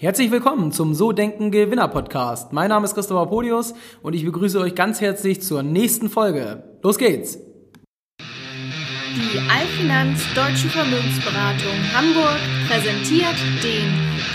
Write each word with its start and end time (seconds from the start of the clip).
Herzlich 0.00 0.30
willkommen 0.30 0.70
zum 0.70 0.94
So 0.94 1.10
Denken 1.10 1.50
Gewinner 1.50 1.88
Podcast. 1.88 2.52
Mein 2.52 2.68
Name 2.68 2.84
ist 2.84 2.94
Christopher 2.94 3.26
Podius 3.26 3.74
und 4.00 4.14
ich 4.14 4.24
begrüße 4.24 4.60
euch 4.60 4.76
ganz 4.76 5.00
herzlich 5.00 5.42
zur 5.42 5.64
nächsten 5.64 6.08
Folge. 6.08 6.78
Los 6.84 6.98
geht's! 6.98 7.36
Die 8.20 9.40
Allfinanz 9.50 10.20
Deutsche 10.36 10.68
Vermögensberatung 10.68 11.72
Hamburg 11.92 12.38
präsentiert 12.68 13.34
den 13.64 13.92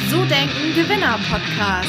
So 0.10 0.18
Denken 0.26 0.76
Gewinner 0.76 1.18
Podcast. 1.32 1.88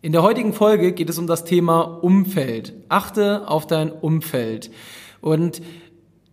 In 0.00 0.12
der 0.12 0.22
heutigen 0.22 0.52
Folge 0.52 0.92
geht 0.92 1.10
es 1.10 1.18
um 1.18 1.26
das 1.26 1.42
Thema 1.42 1.80
Umfeld. 1.80 2.74
Achte 2.88 3.48
auf 3.48 3.66
dein 3.66 3.90
Umfeld. 3.90 4.70
Und 5.26 5.60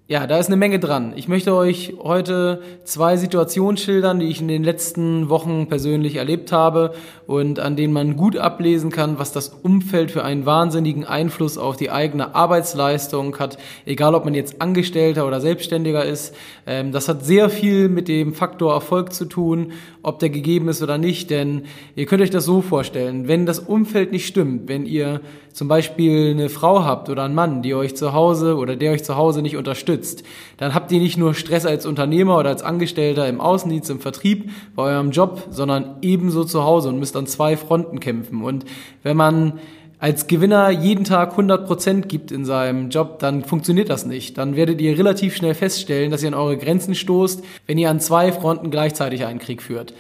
ja, 0.08 0.28
da 0.28 0.38
ist 0.38 0.48
eine 0.48 0.56
Menge 0.56 0.78
dran. 0.78 1.14
Ich 1.16 1.28
möchte 1.28 1.56
euch 1.56 1.96
heute 1.98 2.62
zwei 2.84 3.18
Situationen 3.18 3.78
schildern, 3.78 4.20
die 4.20 4.28
ich 4.28 4.40
in 4.40 4.48
den 4.48 4.64
letzten 4.64 5.30
Wochen 5.30 5.68
persönlich 5.68 6.18
erlebt 6.18 6.52
habe 6.52 6.94
und 7.26 7.60
an 7.60 7.76
denen 7.76 7.92
man 7.92 8.16
gut 8.16 8.38
ablesen 8.38 8.92
kann, 8.92 9.18
was 9.18 9.32
das 9.32 9.48
Umfeld 9.48 10.12
für 10.12 10.24
einen 10.24 10.46
wahnsinnigen 10.46 11.06
Einfluss 11.06 11.58
auf 11.58 11.76
die 11.76 11.90
eigene 11.90 12.36
Arbeitsleistung 12.36 13.40
hat, 13.40 13.58
egal 13.86 14.14
ob 14.14 14.26
man 14.26 14.36
jetzt 14.36 14.62
Angestellter 14.62 15.26
oder 15.26 15.42
Selbstständiger 15.42 16.06
ist. 16.06 16.36
Ähm, 16.68 16.92
das 16.92 17.10
hat 17.10 17.26
sehr 17.26 17.50
viel 17.50 17.90
mit 17.90 18.08
dem 18.08 18.36
Faktor 18.36 18.74
Erfolg 18.74 19.12
zu 19.12 19.26
tun, 19.26 19.72
ob 20.04 20.20
der 20.20 20.30
gegeben 20.30 20.68
ist 20.68 20.84
oder 20.84 20.98
nicht, 20.98 21.30
denn 21.30 21.64
ihr 21.96 22.06
könnt 22.06 22.22
euch 22.22 22.30
das 22.30 22.46
so 22.46 22.62
vorstellen, 22.62 23.28
wenn 23.28 23.46
das 23.46 23.60
Umfeld 23.60 24.12
nicht 24.12 24.28
stimmt, 24.28 24.68
wenn 24.68 24.86
ihr 24.86 25.22
zum 25.54 25.68
Beispiel 25.68 26.32
eine 26.32 26.50
Frau 26.50 26.84
habt 26.84 27.10
oder 27.10 27.24
einen 27.24 27.36
Mann, 27.36 27.62
die 27.62 27.74
euch 27.74 27.96
zu 27.96 28.12
Hause 28.12 28.58
oder 28.58 28.76
der 28.76 28.92
euch 28.92 29.04
zu 29.04 29.16
Hause 29.16 29.42
nicht 29.42 29.56
unterstützt, 29.56 30.24
dann 30.58 30.74
habt 30.74 30.92
ihr 30.92 31.00
nicht 31.00 31.18
nur 31.18 31.34
Stress 31.34 31.66
als 31.66 31.86
Unternehmer 31.86 32.38
oder 32.38 32.50
als 32.50 32.64
Angestellter 32.64 33.28
im 33.30 33.40
Außendienst, 33.40 33.90
im 33.90 34.00
Vertrieb, 34.00 34.52
bei 34.76 34.84
eurem 34.84 35.12
Job, 35.12 35.48
sondern 35.52 35.96
ebenso 36.02 36.44
zu 36.44 36.64
Hause 36.64 36.90
und 36.90 37.00
müsst 37.00 37.16
an 37.16 37.26
zwei 37.26 37.56
Fronten 37.56 38.00
kämpfen. 38.00 38.44
Und 38.44 38.66
wenn 39.04 39.16
man 39.16 39.60
als 40.04 40.28
Gewinner 40.28 40.70
jeden 40.70 41.06
Tag 41.06 41.32
100 41.32 41.66
Prozent 41.66 42.10
gibt 42.10 42.34
in 42.34 42.44
seinem 42.44 42.90
Job, 42.90 43.20
dann 43.20 43.42
funktioniert 43.42 43.90
das 43.90 44.06
nicht. 44.06 44.38
Dann 44.38 44.58
werdet 44.58 44.82
ihr 44.82 44.98
relativ 44.98 45.34
schnell 45.34 45.56
feststellen, 45.56 46.12
dass 46.12 46.22
ihr 46.22 46.28
an 46.28 46.34
eure 46.34 46.58
Grenzen 46.58 46.94
stoßt, 46.94 47.42
wenn 47.68 47.78
ihr 47.78 47.90
an 47.90 48.02
zwei 48.02 48.34
Fronten 48.34 48.70
gleichzeitig 48.70 49.24
einen 49.24 49.40
Krieg 49.40 49.62
führt. 49.62 49.94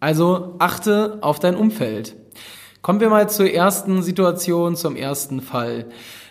Also 0.00 0.56
achte 0.58 1.18
auf 1.20 1.38
dein 1.38 1.54
Umfeld. 1.54 2.16
Kommen 2.82 2.98
wir 2.98 3.10
mal 3.10 3.30
zur 3.30 3.48
ersten 3.48 4.02
Situation, 4.02 4.74
zum 4.74 4.96
ersten 4.96 5.40
Fall. 5.40 5.86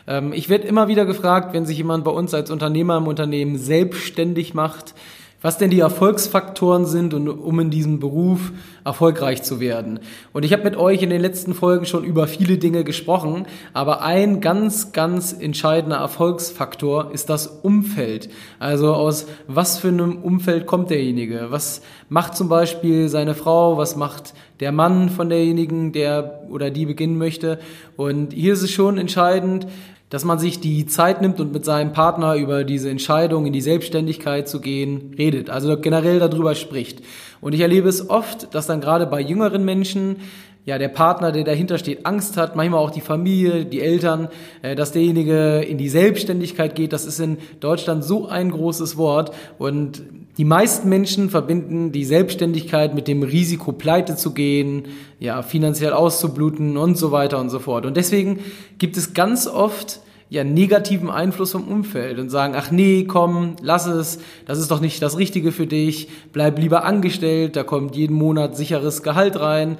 Ähm, 0.05 0.33
ich 0.33 0.49
werde 0.49 0.67
immer 0.67 0.89
wieder 0.89 1.05
gefragt, 1.05 1.53
wenn 1.53 1.65
sich 1.65 1.77
jemand 1.77 2.03
bei 2.03 2.11
uns 2.11 2.33
als 2.33 2.51
Unternehmer 2.51 2.97
im 2.97 3.07
Unternehmen 3.07 3.57
selbstständig 3.57 4.53
macht, 4.53 4.95
was 5.43 5.57
denn 5.57 5.69
die 5.69 5.81
Erfolgsfaktoren 5.81 6.85
sind, 6.85 7.13
um 7.13 7.59
in 7.59 7.69
diesem 7.69 7.99
Beruf 7.99 8.51
erfolgreich 8.85 9.43
zu 9.43 9.59
werden. 9.59 9.99
Und 10.31 10.43
ich 10.43 10.53
habe 10.53 10.63
mit 10.63 10.77
euch 10.77 11.03
in 11.03 11.09
den 11.09 11.21
letzten 11.21 11.53
Folgen 11.53 11.85
schon 11.85 12.05
über 12.05 12.27
viele 12.27 12.57
Dinge 12.57 12.83
gesprochen, 12.83 13.45
aber 13.73 14.01
ein 14.01 14.39
ganz, 14.41 14.93
ganz 14.93 15.33
entscheidender 15.33 15.97
Erfolgsfaktor 15.97 17.11
ist 17.11 17.29
das 17.29 17.47
Umfeld. 17.47 18.29
Also 18.57 18.93
aus 18.93 19.27
was 19.47 19.77
für 19.77 19.89
einem 19.89 20.23
Umfeld 20.23 20.65
kommt 20.65 20.89
derjenige? 20.89 21.47
Was 21.49 21.81
macht 22.07 22.35
zum 22.35 22.47
Beispiel 22.47 23.09
seine 23.09 23.35
Frau? 23.35 23.77
Was 23.77 23.97
macht 23.97 24.33
der 24.61 24.71
Mann 24.71 25.09
von 25.09 25.27
derjenigen, 25.27 25.91
der 25.91 26.45
oder 26.49 26.71
die 26.71 26.85
beginnen 26.85 27.17
möchte? 27.17 27.59
Und 27.97 28.31
hier 28.31 28.53
ist 28.53 28.63
es 28.63 28.71
schon 28.71 28.97
entscheidend, 28.97 29.67
dass 30.13 30.25
man 30.25 30.37
sich 30.37 30.59
die 30.59 30.85
Zeit 30.85 31.23
nimmt 31.23 31.39
und 31.39 31.51
mit 31.53 31.65
seinem 31.65 31.91
Partner 31.91 32.35
über 32.35 32.63
diese 32.63 32.87
Entscheidung 32.91 33.47
in 33.47 33.51
die 33.51 33.61
Selbstständigkeit 33.61 34.47
zu 34.47 34.61
gehen 34.61 35.15
redet, 35.17 35.49
also 35.49 35.75
generell 35.75 36.19
darüber 36.19 36.53
spricht. 36.53 37.01
Und 37.41 37.53
ich 37.53 37.61
erlebe 37.61 37.89
es 37.89 38.11
oft, 38.11 38.53
dass 38.53 38.67
dann 38.67 38.79
gerade 38.79 39.07
bei 39.07 39.19
jüngeren 39.19 39.65
Menschen 39.65 40.17
ja, 40.65 40.77
der 40.77 40.87
Partner, 40.87 41.31
der 41.31 41.43
dahinter 41.43 41.77
steht, 41.77 42.05
Angst 42.05 42.37
hat, 42.37 42.55
manchmal 42.55 42.79
auch 42.79 42.91
die 42.91 43.01
Familie, 43.01 43.65
die 43.65 43.81
Eltern, 43.81 44.29
äh, 44.61 44.75
dass 44.75 44.93
derjenige 44.93 45.59
in 45.61 45.77
die 45.77 45.89
Selbstständigkeit 45.89 46.75
geht. 46.75 46.93
Das 46.93 47.05
ist 47.05 47.19
in 47.19 47.37
Deutschland 47.59 48.03
so 48.03 48.27
ein 48.27 48.51
großes 48.51 48.95
Wort 48.97 49.33
und 49.57 50.03
die 50.37 50.45
meisten 50.45 50.89
Menschen 50.89 51.29
verbinden 51.29 51.91
die 51.91 52.05
Selbstständigkeit 52.05 52.95
mit 52.95 53.07
dem 53.07 53.21
Risiko, 53.21 53.71
pleite 53.71 54.15
zu 54.15 54.33
gehen, 54.33 54.85
ja, 55.19 55.43
finanziell 55.43 55.93
auszubluten 55.93 56.75
und 56.75 56.97
so 56.97 57.11
weiter 57.11 57.39
und 57.39 57.49
so 57.49 57.59
fort. 57.59 57.85
Und 57.85 57.97
deswegen 57.97 58.39
gibt 58.79 58.97
es 58.97 59.13
ganz 59.13 59.47
oft 59.47 59.99
ja 60.29 60.43
negativen 60.43 61.11
Einfluss 61.11 61.51
vom 61.51 61.67
Umfeld 61.67 62.17
und 62.17 62.29
sagen, 62.29 62.55
ach 62.57 62.71
nee, 62.71 63.03
komm, 63.03 63.57
lass 63.61 63.85
es, 63.85 64.17
das 64.47 64.57
ist 64.57 64.71
doch 64.71 64.81
nicht 64.81 64.99
das 65.03 65.19
Richtige 65.19 65.51
für 65.51 65.67
dich, 65.67 66.09
bleib 66.31 66.57
lieber 66.57 66.83
angestellt, 66.85 67.55
da 67.55 67.63
kommt 67.63 67.95
jeden 67.95 68.15
Monat 68.15 68.57
sicheres 68.57 69.03
Gehalt 69.03 69.39
rein. 69.39 69.77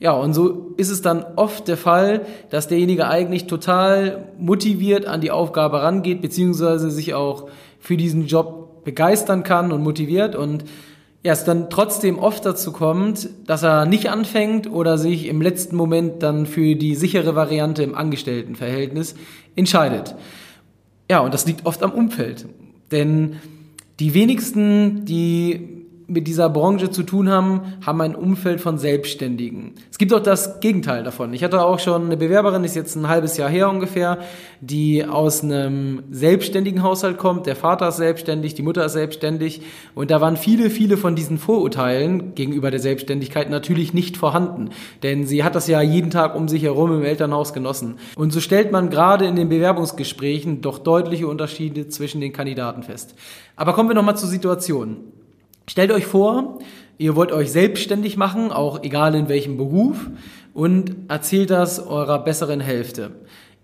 Ja, 0.00 0.12
und 0.12 0.34
so 0.34 0.74
ist 0.76 0.90
es 0.90 1.02
dann 1.02 1.24
oft 1.36 1.68
der 1.68 1.76
Fall, 1.76 2.22
dass 2.50 2.68
derjenige 2.68 3.08
eigentlich 3.08 3.46
total 3.46 4.28
motiviert 4.38 5.06
an 5.06 5.20
die 5.20 5.30
Aufgabe 5.30 5.82
rangeht, 5.82 6.20
beziehungsweise 6.20 6.90
sich 6.90 7.14
auch 7.14 7.48
für 7.78 7.96
diesen 7.96 8.26
Job 8.26 8.84
begeistern 8.84 9.44
kann 9.44 9.72
und 9.72 9.82
motiviert 9.82 10.36
und 10.36 10.64
ja, 11.24 11.32
es 11.32 11.44
dann 11.44 11.70
trotzdem 11.70 12.18
oft 12.18 12.44
dazu 12.44 12.70
kommt, 12.70 13.30
dass 13.46 13.62
er 13.62 13.86
nicht 13.86 14.10
anfängt 14.10 14.70
oder 14.70 14.98
sich 14.98 15.26
im 15.26 15.40
letzten 15.40 15.74
Moment 15.74 16.22
dann 16.22 16.44
für 16.44 16.76
die 16.76 16.94
sichere 16.94 17.34
Variante 17.34 17.82
im 17.82 17.94
Angestelltenverhältnis 17.94 19.14
entscheidet. 19.56 20.14
Ja, 21.10 21.20
und 21.20 21.32
das 21.32 21.46
liegt 21.46 21.64
oft 21.64 21.82
am 21.82 21.92
Umfeld. 21.92 22.46
Denn 22.90 23.36
die 24.00 24.12
wenigsten, 24.12 25.06
die 25.06 25.83
mit 26.06 26.26
dieser 26.26 26.50
Branche 26.50 26.90
zu 26.90 27.02
tun 27.02 27.30
haben, 27.30 27.74
haben 27.84 28.00
ein 28.00 28.14
Umfeld 28.14 28.60
von 28.60 28.78
Selbstständigen. 28.78 29.72
Es 29.90 29.98
gibt 29.98 30.12
auch 30.12 30.20
das 30.20 30.60
Gegenteil 30.60 31.02
davon. 31.02 31.32
Ich 31.32 31.42
hatte 31.42 31.62
auch 31.62 31.78
schon 31.78 32.06
eine 32.06 32.16
Bewerberin, 32.16 32.64
ist 32.64 32.76
jetzt 32.76 32.94
ein 32.94 33.08
halbes 33.08 33.36
Jahr 33.36 33.48
her 33.48 33.70
ungefähr, 33.70 34.18
die 34.60 35.04
aus 35.04 35.42
einem 35.42 36.02
selbstständigen 36.10 36.82
Haushalt 36.82 37.16
kommt. 37.16 37.46
Der 37.46 37.56
Vater 37.56 37.88
ist 37.88 37.96
selbstständig, 37.96 38.54
die 38.54 38.62
Mutter 38.62 38.84
ist 38.84 38.92
selbstständig. 38.92 39.62
Und 39.94 40.10
da 40.10 40.20
waren 40.20 40.36
viele, 40.36 40.68
viele 40.68 40.96
von 40.96 41.16
diesen 41.16 41.38
Vorurteilen 41.38 42.34
gegenüber 42.34 42.70
der 42.70 42.80
Selbstständigkeit 42.80 43.48
natürlich 43.48 43.94
nicht 43.94 44.16
vorhanden. 44.16 44.70
Denn 45.02 45.26
sie 45.26 45.42
hat 45.42 45.54
das 45.54 45.68
ja 45.68 45.80
jeden 45.80 46.10
Tag 46.10 46.34
um 46.34 46.48
sich 46.48 46.62
herum 46.62 46.92
im 46.92 47.04
Elternhaus 47.04 47.52
genossen. 47.52 47.96
Und 48.16 48.32
so 48.32 48.40
stellt 48.40 48.72
man 48.72 48.90
gerade 48.90 49.26
in 49.26 49.36
den 49.36 49.48
Bewerbungsgesprächen 49.48 50.60
doch 50.60 50.78
deutliche 50.78 51.28
Unterschiede 51.28 51.88
zwischen 51.88 52.20
den 52.20 52.32
Kandidaten 52.32 52.82
fest. 52.82 53.14
Aber 53.56 53.72
kommen 53.72 53.88
wir 53.88 53.94
nochmal 53.94 54.16
zur 54.16 54.28
Situation. 54.28 55.13
Stellt 55.66 55.92
euch 55.92 56.06
vor, 56.06 56.58
ihr 56.98 57.16
wollt 57.16 57.32
euch 57.32 57.50
selbstständig 57.50 58.16
machen, 58.16 58.52
auch 58.52 58.82
egal 58.82 59.14
in 59.14 59.28
welchem 59.28 59.56
Beruf, 59.56 60.10
und 60.52 60.94
erzählt 61.08 61.50
das 61.50 61.84
eurer 61.84 62.22
besseren 62.22 62.60
Hälfte. 62.60 63.12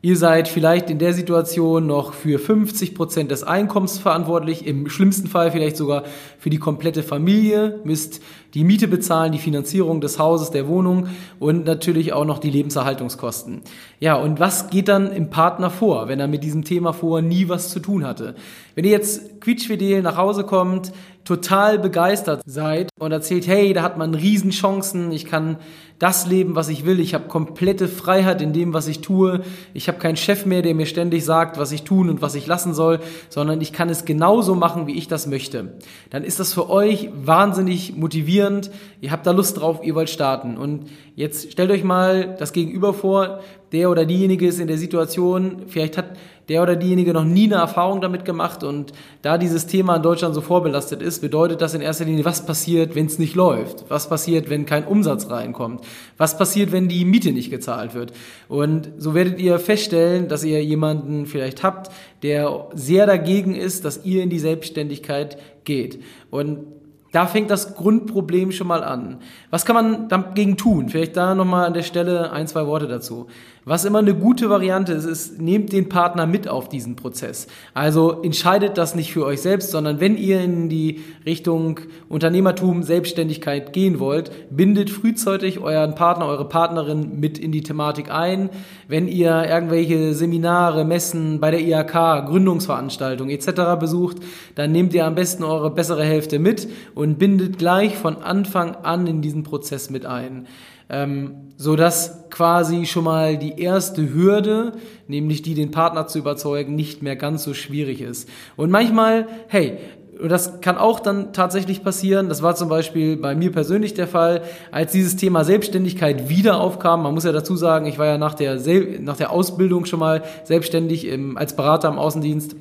Ihr 0.02 0.16
seid 0.16 0.48
vielleicht 0.48 0.88
in 0.88 0.98
der 0.98 1.12
Situation 1.12 1.86
noch 1.86 2.14
für 2.14 2.38
50 2.38 2.94
Prozent 2.94 3.30
des 3.30 3.42
Einkommens 3.42 3.98
verantwortlich, 3.98 4.66
im 4.66 4.88
schlimmsten 4.88 5.28
Fall 5.28 5.52
vielleicht 5.52 5.76
sogar 5.76 6.04
für 6.38 6.48
die 6.48 6.58
komplette 6.58 7.02
Familie, 7.02 7.80
müsst 7.84 8.22
die 8.54 8.64
Miete 8.64 8.88
bezahlen, 8.88 9.30
die 9.30 9.38
Finanzierung 9.38 10.00
des 10.00 10.18
Hauses, 10.18 10.50
der 10.52 10.68
Wohnung 10.68 11.08
und 11.38 11.66
natürlich 11.66 12.14
auch 12.14 12.24
noch 12.24 12.38
die 12.38 12.48
Lebenserhaltungskosten. 12.48 13.60
Ja, 13.98 14.14
und 14.14 14.40
was 14.40 14.70
geht 14.70 14.88
dann 14.88 15.12
im 15.12 15.28
Partner 15.28 15.68
vor, 15.68 16.08
wenn 16.08 16.18
er 16.18 16.28
mit 16.28 16.44
diesem 16.44 16.64
Thema 16.64 16.94
vorher 16.94 17.26
nie 17.26 17.50
was 17.50 17.68
zu 17.68 17.78
tun 17.78 18.06
hatte? 18.06 18.36
Wenn 18.74 18.86
ihr 18.86 18.92
jetzt 18.92 19.42
quietschfidel 19.42 20.00
nach 20.00 20.16
Hause 20.16 20.44
kommt, 20.44 20.92
total 21.24 21.78
begeistert 21.78 22.42
seid 22.46 22.88
und 22.98 23.12
erzählt, 23.12 23.46
hey, 23.46 23.72
da 23.72 23.82
hat 23.82 23.98
man 23.98 24.14
Riesenchancen, 24.14 25.12
ich 25.12 25.26
kann 25.26 25.58
das 25.98 26.26
leben, 26.26 26.54
was 26.54 26.70
ich 26.70 26.86
will, 26.86 26.98
ich 26.98 27.12
habe 27.12 27.28
komplette 27.28 27.86
Freiheit 27.86 28.40
in 28.40 28.54
dem, 28.54 28.72
was 28.72 28.88
ich 28.88 29.02
tue, 29.02 29.42
ich 29.74 29.86
habe 29.86 29.98
keinen 29.98 30.16
Chef 30.16 30.46
mehr, 30.46 30.62
der 30.62 30.74
mir 30.74 30.86
ständig 30.86 31.24
sagt, 31.24 31.58
was 31.58 31.72
ich 31.72 31.82
tun 31.82 32.08
und 32.08 32.22
was 32.22 32.34
ich 32.34 32.46
lassen 32.46 32.72
soll, 32.72 33.00
sondern 33.28 33.60
ich 33.60 33.74
kann 33.74 33.90
es 33.90 34.06
genauso 34.06 34.54
machen, 34.54 34.86
wie 34.86 34.96
ich 34.96 35.08
das 35.08 35.26
möchte. 35.26 35.74
Dann 36.08 36.24
ist 36.24 36.40
das 36.40 36.54
für 36.54 36.70
euch 36.70 37.10
wahnsinnig 37.14 37.96
motivierend, 37.96 38.70
ihr 39.02 39.10
habt 39.10 39.26
da 39.26 39.32
Lust 39.32 39.60
drauf, 39.60 39.80
ihr 39.82 39.94
wollt 39.94 40.08
starten. 40.08 40.56
Und 40.56 40.86
jetzt 41.16 41.52
stellt 41.52 41.70
euch 41.70 41.84
mal 41.84 42.34
das 42.38 42.54
Gegenüber 42.54 42.94
vor, 42.94 43.40
der 43.72 43.90
oder 43.90 44.04
diejenige 44.04 44.46
ist 44.46 44.60
in 44.60 44.66
der 44.66 44.78
Situation, 44.78 45.62
vielleicht 45.68 45.96
hat 45.96 46.16
der 46.48 46.64
oder 46.64 46.74
diejenige 46.74 47.12
noch 47.12 47.24
nie 47.24 47.44
eine 47.44 47.62
Erfahrung 47.62 48.00
damit 48.00 48.24
gemacht 48.24 48.64
und 48.64 48.92
da 49.22 49.38
dieses 49.38 49.68
Thema 49.68 49.96
in 49.96 50.02
Deutschland 50.02 50.34
so 50.34 50.40
vorbelastet 50.40 51.00
ist, 51.00 51.20
bedeutet 51.20 51.60
das 51.60 51.74
in 51.74 51.80
erster 51.80 52.04
Linie, 52.04 52.24
was 52.24 52.44
passiert, 52.44 52.96
wenn 52.96 53.06
es 53.06 53.20
nicht 53.20 53.36
läuft? 53.36 53.84
Was 53.88 54.08
passiert, 54.08 54.50
wenn 54.50 54.66
kein 54.66 54.84
Umsatz 54.84 55.30
reinkommt? 55.30 55.84
Was 56.18 56.36
passiert, 56.36 56.72
wenn 56.72 56.88
die 56.88 57.04
Miete 57.04 57.30
nicht 57.30 57.50
gezahlt 57.50 57.94
wird? 57.94 58.12
Und 58.48 58.90
so 58.98 59.14
werdet 59.14 59.38
ihr 59.38 59.60
feststellen, 59.60 60.26
dass 60.26 60.42
ihr 60.42 60.64
jemanden 60.64 61.26
vielleicht 61.26 61.62
habt, 61.62 61.92
der 62.24 62.66
sehr 62.74 63.06
dagegen 63.06 63.54
ist, 63.54 63.84
dass 63.84 64.04
ihr 64.04 64.24
in 64.24 64.30
die 64.30 64.40
Selbstständigkeit 64.40 65.38
geht. 65.64 66.02
Und 66.30 66.66
da 67.12 67.26
fängt 67.26 67.50
das 67.50 67.74
Grundproblem 67.74 68.52
schon 68.52 68.68
mal 68.68 68.84
an. 68.84 69.18
Was 69.50 69.64
kann 69.64 69.74
man 69.74 70.08
dagegen 70.08 70.56
tun? 70.56 70.88
Vielleicht 70.88 71.16
da 71.16 71.34
nochmal 71.34 71.66
an 71.66 71.74
der 71.74 71.82
Stelle 71.82 72.30
ein, 72.30 72.46
zwei 72.46 72.66
Worte 72.66 72.86
dazu. 72.86 73.26
Was 73.70 73.84
immer 73.84 74.00
eine 74.00 74.16
gute 74.16 74.50
Variante 74.50 74.92
ist, 74.94 75.04
ist, 75.04 75.40
nehmt 75.40 75.72
den 75.72 75.88
Partner 75.88 76.26
mit 76.26 76.48
auf 76.48 76.68
diesen 76.68 76.96
Prozess. 76.96 77.46
Also 77.72 78.20
entscheidet 78.20 78.76
das 78.76 78.96
nicht 78.96 79.12
für 79.12 79.24
euch 79.24 79.42
selbst, 79.42 79.70
sondern 79.70 80.00
wenn 80.00 80.16
ihr 80.16 80.40
in 80.40 80.68
die 80.68 81.04
Richtung 81.24 81.78
Unternehmertum, 82.08 82.82
Selbstständigkeit 82.82 83.72
gehen 83.72 84.00
wollt, 84.00 84.32
bindet 84.50 84.90
frühzeitig 84.90 85.60
euren 85.60 85.94
Partner, 85.94 86.26
eure 86.26 86.48
Partnerin 86.48 87.20
mit 87.20 87.38
in 87.38 87.52
die 87.52 87.62
Thematik 87.62 88.10
ein. 88.10 88.50
Wenn 88.88 89.06
ihr 89.06 89.44
irgendwelche 89.48 90.14
Seminare, 90.14 90.84
Messen 90.84 91.38
bei 91.38 91.52
der 91.52 91.60
IHK, 91.60 92.26
Gründungsveranstaltungen 92.26 93.32
etc. 93.32 93.78
besucht, 93.78 94.16
dann 94.56 94.72
nehmt 94.72 94.94
ihr 94.94 95.06
am 95.06 95.14
besten 95.14 95.44
eure 95.44 95.70
bessere 95.70 96.02
Hälfte 96.02 96.40
mit 96.40 96.66
und 96.96 97.20
bindet 97.20 97.58
gleich 97.58 97.96
von 97.96 98.16
Anfang 98.16 98.74
an 98.82 99.06
in 99.06 99.22
diesen 99.22 99.44
Prozess 99.44 99.90
mit 99.90 100.06
ein 100.06 100.48
ähm, 100.90 101.52
so 101.56 101.76
dass 101.76 102.30
quasi 102.30 102.86
schon 102.86 103.04
mal 103.04 103.36
die 103.36 103.60
erste 103.60 104.14
Hürde, 104.14 104.72
nämlich 105.08 105.42
die 105.42 105.54
den 105.54 105.70
Partner 105.70 106.06
zu 106.06 106.18
überzeugen, 106.18 106.74
nicht 106.74 107.02
mehr 107.02 107.16
ganz 107.16 107.44
so 107.44 107.54
schwierig 107.54 108.00
ist. 108.00 108.28
Und 108.56 108.70
manchmal, 108.70 109.28
hey, 109.48 109.78
und 110.20 110.28
das 110.28 110.60
kann 110.60 110.76
auch 110.76 111.00
dann 111.00 111.32
tatsächlich 111.32 111.82
passieren. 111.82 112.28
Das 112.28 112.42
war 112.42 112.54
zum 112.54 112.68
Beispiel 112.68 113.16
bei 113.16 113.34
mir 113.34 113.52
persönlich 113.52 113.94
der 113.94 114.06
Fall, 114.06 114.42
als 114.70 114.92
dieses 114.92 115.16
Thema 115.16 115.44
Selbstständigkeit 115.44 116.28
wieder 116.28 116.60
aufkam. 116.60 117.02
Man 117.02 117.14
muss 117.14 117.24
ja 117.24 117.32
dazu 117.32 117.56
sagen, 117.56 117.86
ich 117.86 117.98
war 117.98 118.06
ja 118.06 118.18
nach 118.18 118.34
der, 118.34 118.58
nach 119.00 119.16
der 119.16 119.30
Ausbildung 119.30 119.86
schon 119.86 120.00
mal 120.00 120.22
selbstständig 120.44 121.06
im, 121.06 121.36
als 121.38 121.56
Berater 121.56 121.88
im 121.88 121.98
Außendienst 121.98 122.54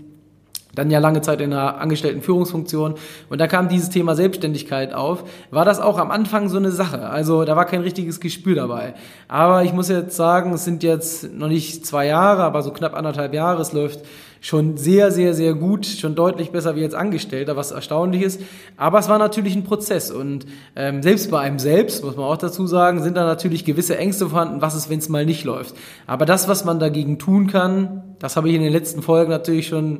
dann 0.79 0.89
ja 0.89 0.99
lange 0.99 1.21
Zeit 1.21 1.41
in 1.41 1.53
einer 1.53 1.79
angestellten 1.79 2.21
Führungsfunktion 2.21 2.95
und 3.29 3.39
da 3.39 3.47
kam 3.47 3.67
dieses 3.67 3.89
Thema 3.89 4.15
Selbstständigkeit 4.15 4.93
auf, 4.93 5.23
war 5.51 5.65
das 5.65 5.79
auch 5.79 5.97
am 5.97 6.09
Anfang 6.09 6.49
so 6.49 6.57
eine 6.57 6.71
Sache. 6.71 7.09
Also 7.09 7.43
da 7.43 7.55
war 7.55 7.65
kein 7.65 7.81
richtiges 7.81 8.19
Gespür 8.19 8.55
dabei. 8.55 8.93
Aber 9.27 9.63
ich 9.63 9.73
muss 9.73 9.89
jetzt 9.89 10.15
sagen, 10.15 10.53
es 10.53 10.63
sind 10.63 10.81
jetzt 10.83 11.33
noch 11.33 11.49
nicht 11.49 11.85
zwei 11.85 12.07
Jahre, 12.07 12.43
aber 12.43 12.61
so 12.63 12.71
knapp 12.71 12.95
anderthalb 12.95 13.33
Jahre. 13.33 13.61
Es 13.61 13.73
läuft 13.73 13.99
schon 14.41 14.77
sehr, 14.77 15.11
sehr, 15.11 15.33
sehr 15.33 15.53
gut, 15.53 15.85
schon 15.85 16.15
deutlich 16.15 16.51
besser 16.51 16.75
wie 16.75 16.83
als 16.83 16.93
Angestellter, 16.93 17.57
was 17.57 17.71
erstaunlich 17.71 18.21
ist. 18.21 18.41
Aber 18.77 18.99
es 18.99 19.09
war 19.09 19.17
natürlich 19.17 19.55
ein 19.55 19.63
Prozess 19.63 20.11
und 20.11 20.45
ähm, 20.75 21.03
selbst 21.03 21.29
bei 21.29 21.39
einem 21.39 21.59
selbst, 21.59 22.03
muss 22.03 22.15
man 22.15 22.25
auch 22.25 22.37
dazu 22.37 22.65
sagen, 22.65 23.03
sind 23.03 23.17
da 23.17 23.25
natürlich 23.25 23.65
gewisse 23.65 23.97
Ängste 23.97 24.29
vorhanden, 24.29 24.61
was 24.61 24.75
ist, 24.75 24.89
wenn 24.89 24.99
es 24.99 25.09
mal 25.09 25.25
nicht 25.25 25.43
läuft. 25.43 25.75
Aber 26.07 26.25
das, 26.25 26.47
was 26.47 26.63
man 26.63 26.79
dagegen 26.79 27.19
tun 27.19 27.47
kann, 27.47 28.15
das 28.19 28.37
habe 28.37 28.49
ich 28.49 28.55
in 28.55 28.61
den 28.61 28.71
letzten 28.71 29.01
Folgen 29.01 29.29
natürlich 29.29 29.67
schon, 29.67 29.99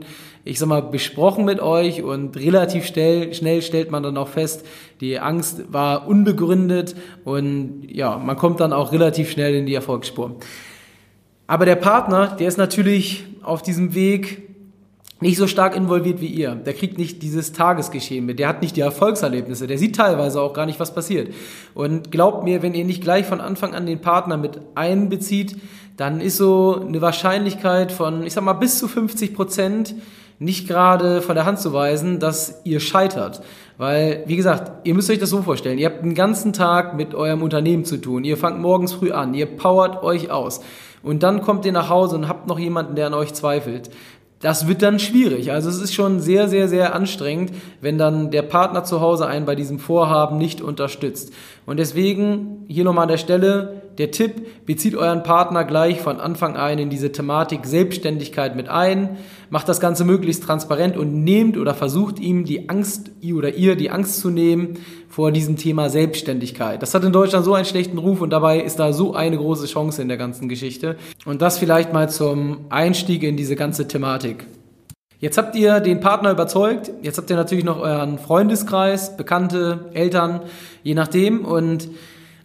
ich 0.50 0.58
sag 0.58 0.68
mal, 0.68 0.82
besprochen 0.82 1.46
mit 1.46 1.60
euch 1.60 2.02
und 2.02 2.36
relativ 2.36 2.88
schnell, 2.88 3.36
schnell 3.36 3.62
stellt 3.62 3.92
man 3.92 4.02
dann 4.02 4.18
auch 4.18 4.30
fest, 4.30 4.66
die 5.00 5.20
Angst 5.20 5.72
war 5.72 6.08
unbegründet 6.08 6.96
und 7.24 7.84
ja, 7.88 8.18
man 8.18 8.36
kommt 8.36 8.60
dann 8.60 8.74
auch 8.74 8.92
relativ 8.92 9.30
schnell 9.30 9.54
in 9.54 9.68
die 9.68 9.76
Erfolgsspur. 9.76 10.38
Aber 11.46 11.66
der 11.66 11.76
Partner, 11.76 12.36
der 12.40 12.48
ist 12.48 12.58
natürlich 12.58 13.26
auf 13.44 13.62
diesem 13.62 13.94
Weg 13.94 14.50
nicht 15.22 15.38
so 15.38 15.46
stark 15.46 15.76
involviert 15.76 16.20
wie 16.20 16.28
ihr. 16.28 16.56
Der 16.56 16.74
kriegt 16.74 16.98
nicht 16.98 17.22
dieses 17.22 17.52
Tagesgeschehen 17.52 18.26
mit. 18.26 18.40
Der 18.40 18.48
hat 18.48 18.62
nicht 18.62 18.76
die 18.76 18.82
Erfolgserlebnisse. 18.82 19.68
Der 19.68 19.78
sieht 19.78 19.98
teilweise 19.98 20.42
auch 20.42 20.54
gar 20.54 20.66
nicht, 20.66 20.80
was 20.80 20.96
passiert. 20.96 21.34
Und 21.76 22.12
glaubt 22.12 22.44
mir, 22.44 22.64
wenn 22.64 22.74
ihr 22.74 22.86
nicht 22.86 23.04
gleich 23.04 23.26
von 23.26 23.42
Anfang 23.42 23.76
an 23.76 23.86
den 23.86 24.00
Partner 24.00 24.38
mit 24.38 24.62
einbezieht, 24.76 25.58
dann 25.98 26.22
ist 26.22 26.38
so 26.38 26.84
eine 26.88 27.02
Wahrscheinlichkeit 27.02 27.92
von, 27.92 28.24
ich 28.24 28.34
sag 28.34 28.46
mal, 28.46 28.54
bis 28.54 28.80
zu 28.80 28.88
50 28.88 29.36
Prozent 29.36 29.96
nicht 30.40 30.68
gerade 30.68 31.22
von 31.22 31.36
der 31.36 31.46
Hand 31.46 31.60
zu 31.60 31.74
weisen, 31.74 32.20
dass 32.20 32.62
ihr 32.64 32.80
scheitert. 32.80 33.42
Weil, 33.78 34.24
wie 34.26 34.36
gesagt, 34.36 34.86
ihr 34.88 34.94
müsst 34.94 35.10
euch 35.10 35.20
das 35.20 35.30
so 35.30 35.42
vorstellen. 35.42 35.78
Ihr 35.78 35.88
habt 35.88 36.04
den 36.04 36.16
ganzen 36.16 36.54
Tag 36.54 36.96
mit 36.96 37.14
eurem 37.14 37.44
Unternehmen 37.44 37.86
zu 37.86 37.98
tun. 37.98 38.24
Ihr 38.24 38.38
fangt 38.38 38.60
morgens 38.60 38.94
früh 38.94 39.12
an. 39.12 39.34
Ihr 39.34 39.46
powert 39.46 40.04
euch 40.04 40.32
aus 40.32 40.62
und 41.04 41.24
dann 41.24 41.42
kommt 41.42 41.66
ihr 41.66 41.72
nach 41.72 41.90
Hause 41.90 42.16
und 42.16 42.28
habt 42.28 42.48
noch 42.48 42.60
jemanden, 42.60 42.96
der 42.96 43.08
an 43.08 43.14
euch 43.14 43.34
zweifelt. 43.34 43.90
Das 44.42 44.68
wird 44.68 44.82
dann 44.82 45.00
schwierig. 45.00 45.52
Also 45.52 45.70
es 45.70 45.82
ist 45.82 45.94
schon 45.94 46.22
sehr, 46.22 46.48
sehr, 46.48 46.70
sehr 46.70 46.96
anstrengend, 46.96 47.52
wenn 47.82 47.98
dann 47.98 48.32
der 48.32 48.42
Partner 48.42 48.86
zu 48.86 49.02
Hause 49.02 49.28
einen 49.28 49.46
bei 49.46 49.56
diesem 49.56 49.80
Vorhaben 49.80 50.38
nicht 50.38 50.62
unterstützt. 50.62 51.34
Und 51.66 51.78
deswegen 51.78 52.64
hier 52.68 52.86
nochmal 52.86 53.04
an 53.04 53.10
der 53.10 53.18
Stelle 53.18 53.82
der 54.00 54.12
Tipp, 54.12 54.66
bezieht 54.66 54.96
euren 54.96 55.24
Partner 55.24 55.66
gleich 55.66 56.00
von 56.00 56.20
Anfang 56.20 56.56
an 56.56 56.80
in 56.80 56.90
diese 56.90 57.12
Thematik 57.12 57.66
Selbstständigkeit 57.66 58.56
mit 58.56 58.70
ein, 58.70 59.18
macht 59.50 59.68
das 59.68 59.80
Ganze 59.80 60.06
möglichst 60.06 60.44
transparent 60.44 60.98
und 60.98 61.24
nehmt 61.24 61.58
oder 61.58 61.76
versucht 61.76 62.20
ihm 62.20 62.46
die 62.46 62.70
Angst 62.70 63.12
oder 63.36 63.54
ihr 63.54 63.76
die 63.76 63.92
Angst 63.92 64.20
zu 64.22 64.30
nehmen 64.30 64.78
vor 65.10 65.32
diesem 65.32 65.58
Thema 65.58 65.90
Selbstständigkeit. 65.90 66.82
Das 66.82 66.94
hat 66.94 67.04
in 67.04 67.12
Deutschland 67.12 67.44
so 67.44 67.54
einen 67.54 67.66
schlechten 67.66 67.98
Ruf 67.98 68.22
und 68.22 68.30
dabei 68.30 68.62
ist 68.62 68.80
da 68.80 68.94
so 68.94 69.14
eine 69.14 69.38
große 69.38 69.68
Chance 69.68 70.02
in 70.02 70.08
der 70.08 70.18
ganzen 70.18 70.48
Geschichte. 70.48 70.96
Und 71.26 71.42
das 71.42 71.58
vielleicht 71.58 71.92
mal 71.92 72.10
zum 72.10 72.66
Einstieg 72.70 73.24
in 73.24 73.36
diese 73.36 73.56
ganze 73.56 73.88
Thematik. 73.88 74.46
Jetzt 75.20 75.38
habt 75.38 75.58
ihr 75.58 75.82
den 75.82 76.00
Partner 76.00 76.32
überzeugt, 76.32 76.92
jetzt 77.02 77.18
habt 77.18 77.30
ihr 77.30 77.36
natürlich 77.36 77.66
noch 77.66 77.82
euren 77.82 78.18
Freundeskreis, 78.18 79.18
Bekannte, 79.18 79.90
Eltern, 79.94 80.40
je 80.84 80.94
nachdem. 80.94 81.44
Und 81.44 81.90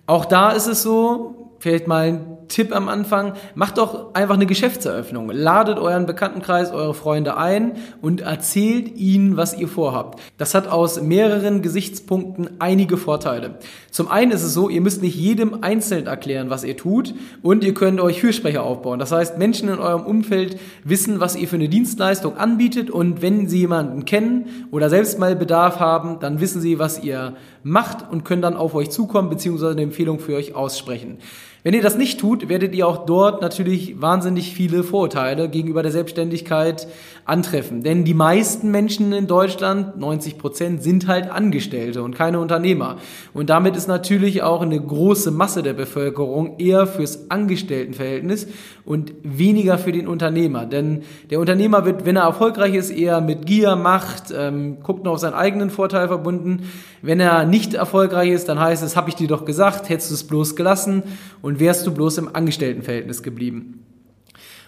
auch 0.06 0.24
da 0.24 0.50
ist 0.50 0.66
es 0.66 0.82
so, 0.82 1.53
vielleicht 1.64 1.88
mal 1.88 2.08
ein 2.08 2.36
Tipp 2.48 2.76
am 2.76 2.90
Anfang, 2.90 3.32
macht 3.54 3.78
doch 3.78 4.12
einfach 4.12 4.34
eine 4.34 4.44
Geschäftseröffnung. 4.44 5.30
Ladet 5.30 5.78
euren 5.78 6.04
Bekanntenkreis, 6.04 6.70
eure 6.72 6.92
Freunde 6.92 7.38
ein 7.38 7.72
und 8.02 8.20
erzählt 8.20 8.98
ihnen, 8.98 9.38
was 9.38 9.58
ihr 9.58 9.66
vorhabt. 9.66 10.20
Das 10.36 10.54
hat 10.54 10.68
aus 10.68 11.00
mehreren 11.00 11.62
Gesichtspunkten 11.62 12.60
einige 12.60 12.98
Vorteile. 12.98 13.58
Zum 13.90 14.10
einen 14.10 14.30
ist 14.30 14.42
es 14.42 14.52
so, 14.52 14.68
ihr 14.68 14.82
müsst 14.82 15.00
nicht 15.00 15.16
jedem 15.16 15.62
einzeln 15.62 16.06
erklären, 16.06 16.50
was 16.50 16.64
ihr 16.64 16.76
tut 16.76 17.14
und 17.40 17.64
ihr 17.64 17.72
könnt 17.72 17.98
euch 17.98 18.20
Fürsprecher 18.20 18.62
aufbauen. 18.62 18.98
Das 18.98 19.10
heißt, 19.10 19.38
Menschen 19.38 19.70
in 19.70 19.78
eurem 19.78 20.04
Umfeld 20.04 20.60
wissen, 20.84 21.18
was 21.18 21.34
ihr 21.34 21.48
für 21.48 21.56
eine 21.56 21.70
Dienstleistung 21.70 22.36
anbietet 22.36 22.90
und 22.90 23.22
wenn 23.22 23.48
sie 23.48 23.60
jemanden 23.60 24.04
kennen 24.04 24.68
oder 24.70 24.90
selbst 24.90 25.18
mal 25.18 25.34
Bedarf 25.34 25.80
haben, 25.80 26.18
dann 26.20 26.40
wissen 26.40 26.60
sie, 26.60 26.78
was 26.78 27.02
ihr 27.02 27.36
macht 27.62 28.06
und 28.10 28.24
können 28.26 28.42
dann 28.42 28.54
auf 28.54 28.74
euch 28.74 28.90
zukommen 28.90 29.30
bzw. 29.30 29.68
eine 29.68 29.82
Empfehlung 29.82 30.18
für 30.18 30.36
euch 30.36 30.54
aussprechen. 30.54 31.16
Wenn 31.64 31.72
ihr 31.72 31.80
das 31.80 31.96
nicht 31.96 32.20
tut, 32.20 32.50
werdet 32.50 32.74
ihr 32.74 32.86
auch 32.86 33.06
dort 33.06 33.40
natürlich 33.40 33.98
wahnsinnig 33.98 34.52
viele 34.52 34.84
Vorurteile 34.84 35.48
gegenüber 35.48 35.82
der 35.82 35.92
Selbstständigkeit 35.92 36.86
antreffen. 37.26 37.82
Denn 37.82 38.04
die 38.04 38.14
meisten 38.14 38.70
Menschen 38.70 39.12
in 39.12 39.26
Deutschland, 39.26 39.98
90 39.98 40.36
Prozent, 40.36 40.82
sind 40.82 41.06
halt 41.06 41.30
Angestellte 41.30 42.02
und 42.02 42.14
keine 42.14 42.38
Unternehmer. 42.38 42.96
Und 43.32 43.48
damit 43.48 43.76
ist 43.76 43.88
natürlich 43.88 44.42
auch 44.42 44.60
eine 44.60 44.78
große 44.78 45.30
Masse 45.30 45.62
der 45.62 45.72
Bevölkerung 45.72 46.58
eher 46.58 46.86
fürs 46.86 47.30
Angestelltenverhältnis 47.30 48.46
und 48.84 49.12
weniger 49.22 49.78
für 49.78 49.92
den 49.92 50.06
Unternehmer. 50.06 50.66
Denn 50.66 51.02
der 51.30 51.40
Unternehmer 51.40 51.86
wird, 51.86 52.04
wenn 52.04 52.16
er 52.16 52.24
erfolgreich 52.24 52.74
ist, 52.74 52.90
eher 52.90 53.22
mit 53.22 53.46
Gier, 53.46 53.76
Macht, 53.76 54.24
ähm, 54.36 54.78
guckt 54.82 55.04
noch 55.04 55.12
auf 55.12 55.18
seinen 55.20 55.34
eigenen 55.34 55.70
Vorteil 55.70 56.08
verbunden. 56.08 56.68
Wenn 57.00 57.20
er 57.20 57.46
nicht 57.46 57.72
erfolgreich 57.72 58.30
ist, 58.30 58.48
dann 58.50 58.60
heißt 58.60 58.82
es, 58.82 58.96
habe 58.96 59.08
ich 59.08 59.14
dir 59.14 59.28
doch 59.28 59.46
gesagt, 59.46 59.88
hättest 59.88 60.10
du 60.10 60.14
es 60.14 60.24
bloß 60.24 60.56
gelassen 60.56 61.02
und 61.40 61.58
wärst 61.58 61.86
du 61.86 61.92
bloß 61.92 62.18
im 62.18 62.34
Angestelltenverhältnis 62.34 63.22
geblieben. 63.22 63.84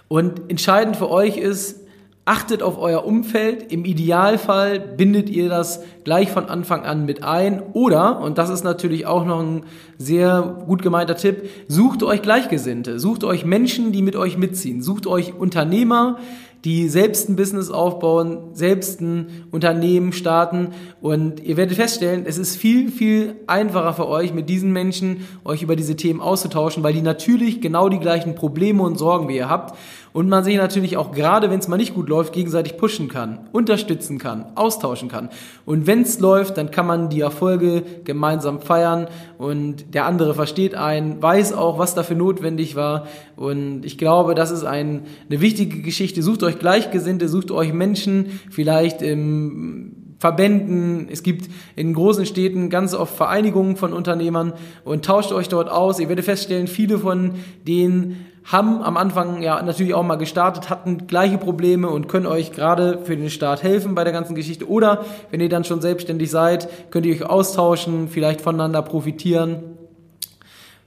Und 0.09 0.51
entscheidend 0.51 0.97
für 0.97 1.11
euch 1.11 1.37
ist, 1.37 1.86
achtet 2.27 2.63
auf 2.63 2.77
euer 2.77 3.07
Umfeld. 3.07 3.73
Im 3.73 3.85
Idealfall 3.85 4.81
bindet 4.81 5.31
ihr 5.31 5.49
das 5.49 5.83
gleich 6.05 6.31
von 6.31 6.47
Anfang 6.47 6.85
an 6.85 7.07
mit 7.07 7.23
ein. 7.23 7.63
Oder, 7.73 8.21
und 8.21 8.37
das 8.37 8.51
ist 8.51 8.65
natürlich 8.65 9.07
auch 9.07 9.25
noch 9.25 9.41
ein 9.41 9.63
sehr 9.97 10.65
gut 10.67 10.83
gemeinter 10.83 11.17
Tipp, 11.17 11.49
sucht 11.69 12.03
euch 12.03 12.21
Gleichgesinnte. 12.23 12.99
Sucht 12.99 13.23
euch 13.23 13.45
Menschen, 13.45 13.93
die 13.93 14.03
mit 14.03 14.17
euch 14.17 14.37
mitziehen. 14.37 14.83
Sucht 14.83 15.07
euch 15.07 15.35
Unternehmer, 15.35 16.19
die 16.67 16.89
selbst 16.89 17.29
ein 17.29 17.37
Business 17.37 17.71
aufbauen, 17.71 18.39
selbst 18.55 19.01
ein 19.01 19.45
Unternehmen 19.53 20.13
starten 20.13 20.71
und 21.01 21.39
ihr 21.39 21.57
werdet 21.57 21.77
feststellen, 21.77 22.25
es 22.27 22.39
ist 22.39 22.57
viel, 22.57 22.91
viel 22.91 23.37
einfacher 23.47 23.95
für 23.95 24.09
euch, 24.09 24.35
mit 24.35 24.49
diesen 24.49 24.73
Menschen 24.73 25.29
euch 25.45 25.63
über 25.63 25.77
diese 25.77 25.95
Themen 25.95 26.21
auszutauschen, 26.21 26.83
weil 26.83 26.93
die 26.93 27.03
natürlich 27.03 27.61
genau 27.61 27.89
die 27.89 28.01
gleichen 28.01 28.35
Probleme 28.35 28.83
und 28.83 28.99
Sorgen 28.99 29.29
wie 29.29 29.37
ihr 29.37 29.49
habt 29.49 29.77
und 30.17 30.31
man 30.31 30.45
sich 30.45 30.57
natürlich 30.57 30.97
auch 30.97 31.13
gerade, 31.13 31.51
wenn 31.51 31.59
es 31.59 31.69
mal 31.69 31.77
nicht 31.77 31.93
gut 31.93 32.09
läuft, 32.09 32.33
gegenseitig 32.33 32.79
pushen 32.79 33.09
kann, 33.09 33.51
unterstützen 33.53 34.17
kann, 34.17 34.47
austauschen 34.55 35.11
kann. 35.11 35.29
Und 35.67 35.87
wenn 35.87 36.01
es 36.01 36.21
läuft, 36.21 36.57
dann 36.57 36.71
kann 36.71 36.87
man 36.87 37.11
die 37.11 37.21
Erfolge 37.21 37.83
gemeinsam 38.05 38.63
feiern 38.63 39.09
und 39.37 39.93
der 39.95 40.07
andere 40.07 40.33
versteht 40.33 40.75
einen, 40.75 41.21
weiß 41.21 41.53
auch, 41.53 41.79
was 41.79 41.95
dafür 41.95 42.17
notwendig 42.17 42.77
war. 42.77 43.07
Und 43.37 43.85
ich 43.85 43.99
glaube, 43.99 44.35
das 44.35 44.53
ist 44.53 44.65
ein, 44.65 45.03
eine 45.29 45.43
wichtige 45.43 45.83
Geschichte. 45.83 46.23
Sucht 46.23 46.43
euch 46.45 46.59
Gleichgesinnte, 46.59 47.29
sucht 47.29 47.51
euch 47.51 47.75
Menschen, 47.75 48.41
vielleicht 48.49 49.03
im 49.03 50.07
Verbänden, 50.19 51.09
es 51.11 51.23
gibt 51.23 51.51
in 51.77 51.93
großen 51.93 52.25
Städten 52.25 52.71
ganz 52.71 52.95
oft 52.95 53.15
Vereinigungen 53.15 53.77
von 53.77 53.93
Unternehmern 53.93 54.55
und 54.83 55.05
tauscht 55.05 55.33
euch 55.33 55.51
dort 55.51 55.69
aus. 55.69 56.01
Ihr 56.01 56.09
werdet 56.09 56.25
feststellen, 56.25 56.69
viele 56.69 56.99
von 56.99 57.33
denen 57.69 58.25
haben 58.47 58.81
am 58.83 58.97
Anfang 58.97 59.43
ja 59.43 59.61
natürlich 59.61 59.93
auch 59.93 60.05
mal 60.05 60.17
gestartet, 60.17 60.71
hatten 60.71 61.09
gleiche 61.09 61.37
Probleme 61.37 61.89
und 61.89 62.07
können 62.07 62.27
euch 62.27 62.53
gerade 62.53 63.01
für 63.03 63.17
den 63.17 63.29
Start 63.29 63.65
helfen 63.65 63.97
bei 63.97 64.05
der 64.05 64.13
ganzen 64.13 64.37
Geschichte. 64.37 64.69
Oder 64.69 65.05
wenn 65.31 65.41
ihr 65.41 65.49
dann 65.49 65.65
schon 65.65 65.81
selbstständig 65.81 66.31
seid, 66.31 66.69
könnt 66.91 67.07
ihr 67.07 67.15
euch 67.15 67.25
austauschen, 67.25 68.09
vielleicht 68.09 68.41
voneinander 68.41 68.83
profitieren. 68.83 69.65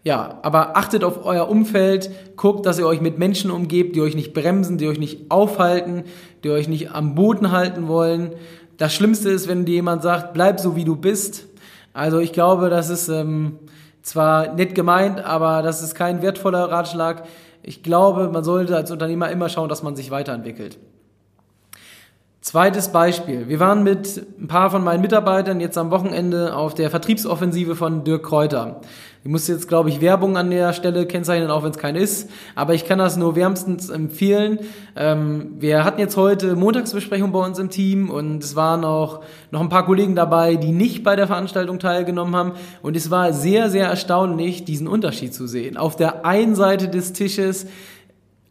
ja, 0.06 0.40
aber 0.42 0.78
achtet 0.78 1.04
auf 1.04 1.26
euer 1.26 1.50
Umfeld, 1.50 2.10
guckt, 2.38 2.66
dass 2.66 2.80
ihr 2.80 2.88
euch 2.88 3.02
mit 3.02 3.20
Menschen 3.20 3.52
umgebt, 3.52 3.94
die 3.98 4.02
euch 4.02 4.16
nicht 4.16 4.34
bremsen, 4.34 4.78
die 4.78 4.88
euch 4.88 4.98
nicht 4.98 5.30
aufhalten, 5.30 6.06
die 6.46 6.52
euch 6.52 6.70
nicht 6.70 6.92
am 6.92 7.14
Boden 7.14 7.52
halten 7.52 7.90
wollen. 7.90 8.32
Das 8.78 8.94
Schlimmste 8.94 9.30
ist, 9.30 9.50
wenn 9.50 9.66
dir 9.66 9.76
jemand 9.76 10.02
sagt, 10.02 10.34
bleib 10.34 10.62
so 10.62 10.78
wie 10.78 10.86
du 10.86 10.96
bist. 10.96 11.48
Also 11.92 12.20
ich 12.20 12.32
glaube, 12.32 12.70
das 12.70 12.90
ist 12.90 13.10
ähm, 13.10 13.60
zwar 14.02 14.54
nett 14.54 14.74
gemeint, 14.74 15.20
aber 15.26 15.62
das 15.62 15.84
ist 15.84 15.96
kein 15.96 16.22
wertvoller 16.22 16.72
Ratschlag. 16.72 17.24
Ich 17.62 17.84
glaube, 17.84 18.30
man 18.30 18.44
sollte 18.44 18.76
als 18.76 18.92
Unternehmer 18.92 19.30
immer 19.30 19.50
schauen, 19.50 19.70
dass 19.70 19.84
man 19.84 19.96
sich 19.96 20.12
weiterentwickelt. 20.12 20.78
Zweites 22.42 22.92
Beispiel. 22.92 23.50
Wir 23.50 23.60
waren 23.60 23.84
mit 23.84 24.26
ein 24.40 24.48
paar 24.48 24.72
von 24.72 24.84
meinen 24.84 25.02
Mitarbeitern 25.02 25.60
jetzt 25.60 25.78
am 25.78 25.92
Wochenende 25.92 26.56
auf 26.56 26.74
der 26.74 26.90
Vertriebsoffensive 26.90 27.76
von 27.76 28.06
Dirk 28.06 28.24
Kräuter. 28.24 28.80
Ich 29.22 29.30
muss 29.30 29.50
jetzt, 29.50 29.68
glaube 29.68 29.90
ich, 29.90 30.00
Werbung 30.00 30.38
an 30.38 30.50
der 30.50 30.72
Stelle 30.72 31.06
kennzeichnen, 31.06 31.52
auch 31.52 31.64
wenn 31.64 31.72
es 31.72 31.78
keine 31.78 32.00
ist. 32.00 32.30
Aber 32.56 32.74
ich 32.74 32.86
kann 32.86 33.00
das 33.00 33.18
nur 33.18 33.36
wärmstens 33.36 33.90
empfehlen. 33.90 34.60
Ähm, 34.96 35.56
wir 35.60 35.84
hatten 35.84 36.00
jetzt 36.00 36.16
heute 36.16 36.56
Montagsbesprechung 36.56 37.34
bei 37.34 37.46
uns 37.46 37.60
im 37.60 37.70
Team 37.70 38.10
und 38.10 38.42
es 38.42 38.56
waren 38.56 38.86
auch 38.86 39.20
noch 39.52 39.60
ein 39.60 39.68
paar 39.68 39.86
Kollegen 39.86 40.16
dabei, 40.16 40.56
die 40.56 40.72
nicht 40.72 41.04
bei 41.04 41.18
der 41.18 41.28
Veranstaltung 41.28 41.80
teilgenommen 41.80 42.34
haben. 42.34 42.54
Und 42.82 42.96
es 42.96 43.12
war 43.12 43.34
sehr, 43.34 43.70
sehr 43.70 43.88
erstaunlich, 43.88 44.64
diesen 44.64 44.88
Unterschied 44.88 45.34
zu 45.34 45.48
sehen. 45.48 45.76
Auf 45.76 45.98
der 45.98 46.26
einen 46.26 46.56
Seite 46.56 46.88
des 46.88 47.12
Tisches 47.12 47.68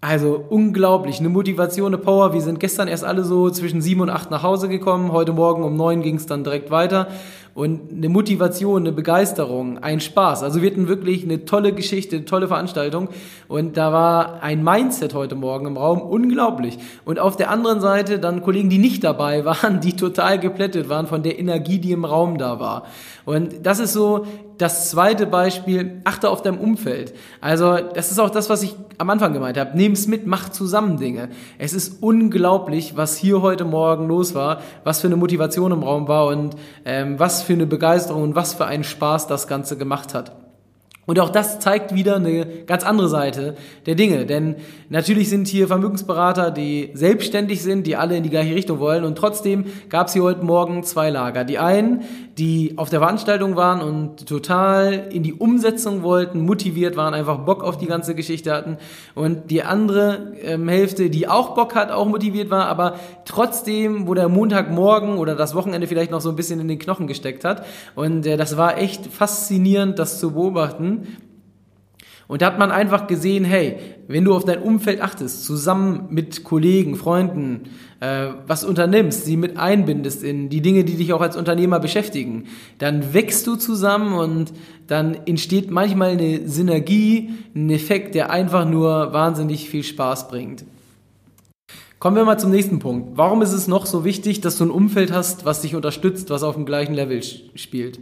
also 0.00 0.45
unglaublich, 0.49 1.19
eine 1.19 1.28
Motivation, 1.28 1.88
eine 1.88 1.99
Power. 1.99 2.33
Wir 2.33 2.40
sind 2.40 2.61
gestern 2.61 2.87
erst 2.87 3.05
alle 3.05 3.25
so 3.25 3.50
zwischen 3.50 3.81
sieben 3.81 4.00
und 4.00 4.11
acht 4.11 4.31
nach 4.31 4.45
Hause 4.45 4.69
gekommen. 4.69 5.11
Heute 5.11 5.33
Morgen 5.33 5.64
um 5.64 5.75
neun 5.75 6.02
ging 6.02 6.17
es 6.17 6.26
dann 6.26 6.45
direkt 6.45 6.71
weiter 6.71 7.09
und 7.59 7.90
eine 7.93 8.09
Motivation, 8.09 8.83
eine 8.83 8.93
Begeisterung, 8.93 9.78
ein 9.78 9.99
Spaß. 9.99 10.45
Also 10.45 10.62
wir 10.62 10.71
hatten 10.71 10.87
wirklich 10.87 11.25
eine 11.25 11.45
tolle 11.45 11.73
Geschichte, 11.73 12.14
eine 12.14 12.25
tolle 12.25 12.47
Veranstaltung 12.47 13.09
und 13.49 13.76
da 13.76 13.93
war 13.93 14.45
ein 14.45 14.62
Mindset 14.62 15.12
heute 15.12 15.35
Morgen 15.35 15.67
im 15.67 15.76
Raum 15.76 16.00
unglaublich. 16.00 16.78
Und 17.05 17.19
auf 17.19 17.35
der 17.35 17.50
anderen 17.50 17.81
Seite 17.81 18.21
dann 18.21 18.43
Kollegen, 18.43 18.71
die 18.71 18.78
nicht 18.78 19.02
dabei 19.02 19.45
waren, 19.45 19.81
die 19.81 19.97
total 19.97 20.38
geplättet 20.38 20.88
waren 20.88 21.09
von 21.09 21.25
der 21.25 21.40
Energie, 21.40 21.81
die 21.81 21.90
im 21.90 22.05
Raum 22.05 22.38
da 22.38 22.61
war. 22.61 22.85
Und 23.25 23.67
das 23.67 23.81
ist 23.81 23.93
so 23.93 24.25
das 24.59 24.91
zweite 24.91 25.27
Beispiel, 25.27 26.00
achte 26.05 26.29
auf 26.31 26.43
dein 26.43 26.59
Umfeld. 26.59 27.15
Also 27.41 27.77
das 27.77 28.11
ist 28.11 28.19
auch 28.19 28.31
das, 28.31 28.50
was 28.50 28.62
ich 28.62 28.75
am 28.99 29.09
Anfang 29.11 29.33
gemeint 29.33 29.57
habe. 29.57 29.77
Nehm's 29.77 30.07
mit, 30.07 30.27
mach 30.27 30.49
zusammen 30.49 30.99
Dinge. 30.99 31.29
Es 31.59 31.73
ist 31.73 32.03
unglaublich, 32.03 32.97
was 32.97 33.17
hier 33.17 33.41
heute 33.41 33.65
Morgen 33.65 34.09
los 34.09 34.35
war, 34.35 34.61
was 34.85 35.00
für 35.00 35.07
eine 35.07 35.17
Motivation 35.17 35.73
im 35.73 35.83
Raum 35.83 36.09
war 36.09 36.27
und 36.27 36.57
ähm, 36.85 37.19
was 37.19 37.43
für 37.43 37.53
eine 37.53 37.67
Begeisterung 37.67 38.23
und 38.23 38.35
was 38.35 38.55
für 38.55 38.67
einen 38.67 38.85
Spaß 38.85 39.29
das 39.29 39.47
Ganze 39.47 39.77
gemacht 39.77 40.15
hat. 40.15 40.37
Und 41.09 41.19
auch 41.21 41.31
das 41.31 41.59
zeigt 41.59 41.95
wieder 41.95 42.17
eine 42.17 42.45
ganz 42.67 42.85
andere 42.85 43.09
Seite 43.09 43.55
der 43.87 43.95
Dinge. 43.95 44.27
Denn 44.27 44.57
natürlich 44.91 45.31
sind 45.31 45.49
hier 45.49 45.67
Vermögensberater, 45.67 46.50
die 46.50 46.91
selbstständig 46.93 47.62
sind, 47.62 47.87
die 47.87 47.97
alle 47.97 48.15
in 48.15 48.25
die 48.25 48.29
gleiche 48.29 48.55
Richtung 48.55 48.79
wollen. 48.79 49.05
Und 49.05 49.17
trotzdem 49.17 49.65
gab 49.88 50.09
es 50.09 50.12
hier 50.12 50.23
heute 50.23 50.45
Morgen 50.45 50.85
zwei 50.85 51.09
Lager. 51.09 51.45
Die 51.45 51.59
einen, 51.59 52.03
die 52.38 52.75
auf 52.76 52.88
der 52.88 53.00
Veranstaltung 53.00 53.57
waren 53.57 53.80
und 53.80 54.28
total 54.28 55.09
in 55.11 55.23
die 55.23 55.35
Umsetzung 55.35 56.02
wollten, 56.02 56.40
motiviert 56.40 56.97
waren, 56.97 57.12
einfach 57.12 57.38
Bock 57.38 57.64
auf 57.64 57.78
die 57.78 57.87
ganze 57.87 58.14
Geschichte 58.14 58.52
hatten. 58.52 58.78
Und 59.14 59.50
die 59.50 59.64
andere 59.64 60.35
ähm, 60.42 60.68
Hälfte, 60.68 61.11
die 61.11 61.26
auch 61.26 61.54
Bock 61.54 61.75
hat, 61.75 61.90
auch 61.90 62.07
motiviert 62.07 62.50
war, 62.50 62.66
aber 62.66 62.95
trotzdem, 63.25 64.07
wo 64.07 64.14
der 64.14 64.28
Montagmorgen 64.28 65.18
oder 65.18 65.35
das 65.35 65.54
Wochenende 65.54 65.88
vielleicht 65.88 66.12
noch 66.12 66.21
so 66.21 66.30
ein 66.30 66.37
bisschen 66.37 66.61
in 66.61 66.68
den 66.68 66.78
Knochen 66.78 67.09
gesteckt 67.09 67.45
hat. 67.45 67.66
Und 67.95 68.25
äh, 68.26 68.37
das 68.37 68.57
war 68.57 68.78
echt 68.78 69.07
faszinierend, 69.07 69.99
das 69.99 70.21
zu 70.21 70.33
beobachten 70.33 71.09
und 72.29 72.43
da 72.43 72.47
hat 72.47 72.59
man 72.59 72.71
einfach 72.71 73.07
gesehen, 73.07 73.45
hey, 73.45 73.79
wenn 74.07 74.25
du 74.25 74.35
auf 74.35 74.45
dein 74.45 74.61
Umfeld 74.61 75.01
achtest, 75.01 75.45
zusammen 75.45 76.09
mit 76.11 76.45
Kollegen, 76.45 76.95
Freunden, 76.95 77.71
äh, 78.01 78.29
was 78.47 78.65
unternimmst, 78.65 79.25
sie 79.25 79.39
mit 79.39 79.57
einbindest 79.57 80.23
in 80.23 80.51
die 80.51 80.61
Dinge, 80.61 80.85
die 80.85 80.97
dich 80.97 81.15
auch 81.15 81.23
als 81.23 81.39
Unternehmer 81.39 81.81
beschäftigen, 81.81 82.45
dann 82.77 83.15
wächst 83.15 83.47
du 83.47 83.57
zusammen 83.57 84.13
und 84.13 84.53
dann 84.87 85.17
entsteht 85.25 85.71
manchmal 85.71 86.11
eine 86.11 86.47
Synergie, 86.47 87.31
ein 87.57 87.71
Effekt, 87.71 88.15
der 88.15 88.31
einfach 88.31 88.69
nur 88.69 89.15
wahnsinnig 89.15 89.71
viel 89.71 89.83
Spaß 89.83 90.29
bringt. 90.29 90.67
Kommen 91.99 92.15
wir 92.15 92.27
mal 92.27 92.39
zum 92.39 92.51
nächsten 92.51 92.79
Punkt. 92.79 93.17
Warum 93.17 93.41
ist 93.41 93.53
es 93.53 93.69
noch 93.69 93.87
so 93.87 94.05
wichtig, 94.05 94.43
dass 94.43 94.59
du 94.59 94.67
ein 94.67 94.71
Umfeld 94.71 95.13
hast, 95.13 95.47
was 95.47 95.63
dich 95.63 95.75
unterstützt, 95.75 96.29
was 96.29 96.43
auf 96.43 96.57
dem 96.57 96.67
gleichen 96.67 96.93
Level 96.95 97.23
spielt? 97.23 97.99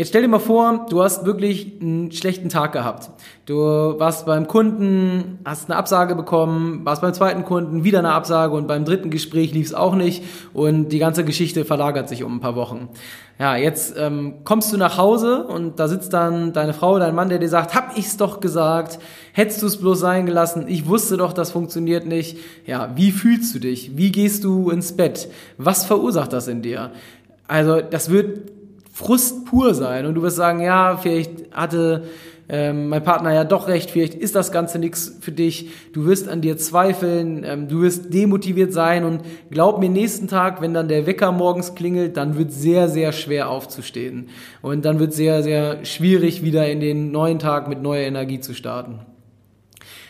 Jetzt 0.00 0.08
stell 0.08 0.22
dir 0.22 0.28
mal 0.28 0.38
vor, 0.38 0.86
du 0.88 1.02
hast 1.02 1.26
wirklich 1.26 1.74
einen 1.78 2.10
schlechten 2.10 2.48
Tag 2.48 2.72
gehabt. 2.72 3.10
Du 3.44 3.58
warst 3.98 4.24
beim 4.24 4.46
Kunden, 4.46 5.40
hast 5.44 5.68
eine 5.68 5.76
Absage 5.76 6.14
bekommen, 6.14 6.86
warst 6.86 7.02
beim 7.02 7.12
zweiten 7.12 7.44
Kunden, 7.44 7.84
wieder 7.84 7.98
eine 7.98 8.12
Absage 8.12 8.54
und 8.54 8.66
beim 8.66 8.86
dritten 8.86 9.10
Gespräch 9.10 9.52
lief 9.52 9.66
es 9.66 9.74
auch 9.74 9.94
nicht 9.94 10.24
und 10.54 10.88
die 10.88 11.00
ganze 11.00 11.22
Geschichte 11.22 11.66
verlagert 11.66 12.08
sich 12.08 12.24
um 12.24 12.36
ein 12.36 12.40
paar 12.40 12.56
Wochen. 12.56 12.88
Ja, 13.38 13.56
jetzt 13.56 13.94
ähm, 13.98 14.36
kommst 14.44 14.72
du 14.72 14.78
nach 14.78 14.96
Hause 14.96 15.44
und 15.44 15.78
da 15.78 15.86
sitzt 15.86 16.14
dann 16.14 16.54
deine 16.54 16.72
Frau, 16.72 16.98
dein 16.98 17.14
Mann, 17.14 17.28
der 17.28 17.38
dir 17.38 17.50
sagt, 17.50 17.74
hab 17.74 17.98
ich's 17.98 18.16
doch 18.16 18.40
gesagt, 18.40 19.00
hättest 19.34 19.60
du 19.60 19.66
es 19.66 19.76
bloß 19.76 20.00
sein 20.00 20.24
gelassen, 20.24 20.64
ich 20.66 20.88
wusste 20.88 21.18
doch, 21.18 21.34
das 21.34 21.50
funktioniert 21.50 22.06
nicht. 22.06 22.38
Ja, 22.64 22.92
wie 22.94 23.10
fühlst 23.12 23.54
du 23.54 23.58
dich? 23.58 23.98
Wie 23.98 24.12
gehst 24.12 24.44
du 24.44 24.70
ins 24.70 24.96
Bett? 24.96 25.28
Was 25.58 25.84
verursacht 25.84 26.32
das 26.32 26.48
in 26.48 26.62
dir? 26.62 26.90
Also, 27.46 27.82
das 27.82 28.08
wird 28.08 28.59
Frust 29.00 29.46
pur 29.46 29.72
sein 29.72 30.04
und 30.04 30.14
du 30.14 30.22
wirst 30.22 30.36
sagen, 30.36 30.60
ja, 30.60 30.98
vielleicht 30.98 31.52
hatte 31.52 32.04
ähm, 32.50 32.90
mein 32.90 33.02
Partner 33.02 33.32
ja 33.32 33.44
doch 33.44 33.66
recht, 33.66 33.90
vielleicht 33.90 34.12
ist 34.12 34.34
das 34.34 34.52
Ganze 34.52 34.78
nichts 34.78 35.16
für 35.22 35.32
dich, 35.32 35.70
du 35.94 36.04
wirst 36.04 36.28
an 36.28 36.42
dir 36.42 36.58
zweifeln, 36.58 37.42
ähm, 37.44 37.66
du 37.66 37.80
wirst 37.80 38.12
demotiviert 38.12 38.74
sein 38.74 39.04
und 39.04 39.22
glaub 39.50 39.80
mir, 39.80 39.88
nächsten 39.88 40.28
Tag, 40.28 40.60
wenn 40.60 40.74
dann 40.74 40.88
der 40.88 41.06
Wecker 41.06 41.32
morgens 41.32 41.74
klingelt, 41.74 42.18
dann 42.18 42.36
wird 42.36 42.52
sehr, 42.52 42.90
sehr 42.90 43.12
schwer 43.12 43.48
aufzustehen 43.48 44.28
und 44.60 44.84
dann 44.84 44.98
wird 44.98 45.14
sehr, 45.14 45.42
sehr 45.42 45.82
schwierig, 45.86 46.44
wieder 46.44 46.68
in 46.68 46.80
den 46.80 47.10
neuen 47.10 47.38
Tag 47.38 47.68
mit 47.68 47.80
neuer 47.80 48.02
Energie 48.02 48.40
zu 48.40 48.52
starten. 48.52 48.98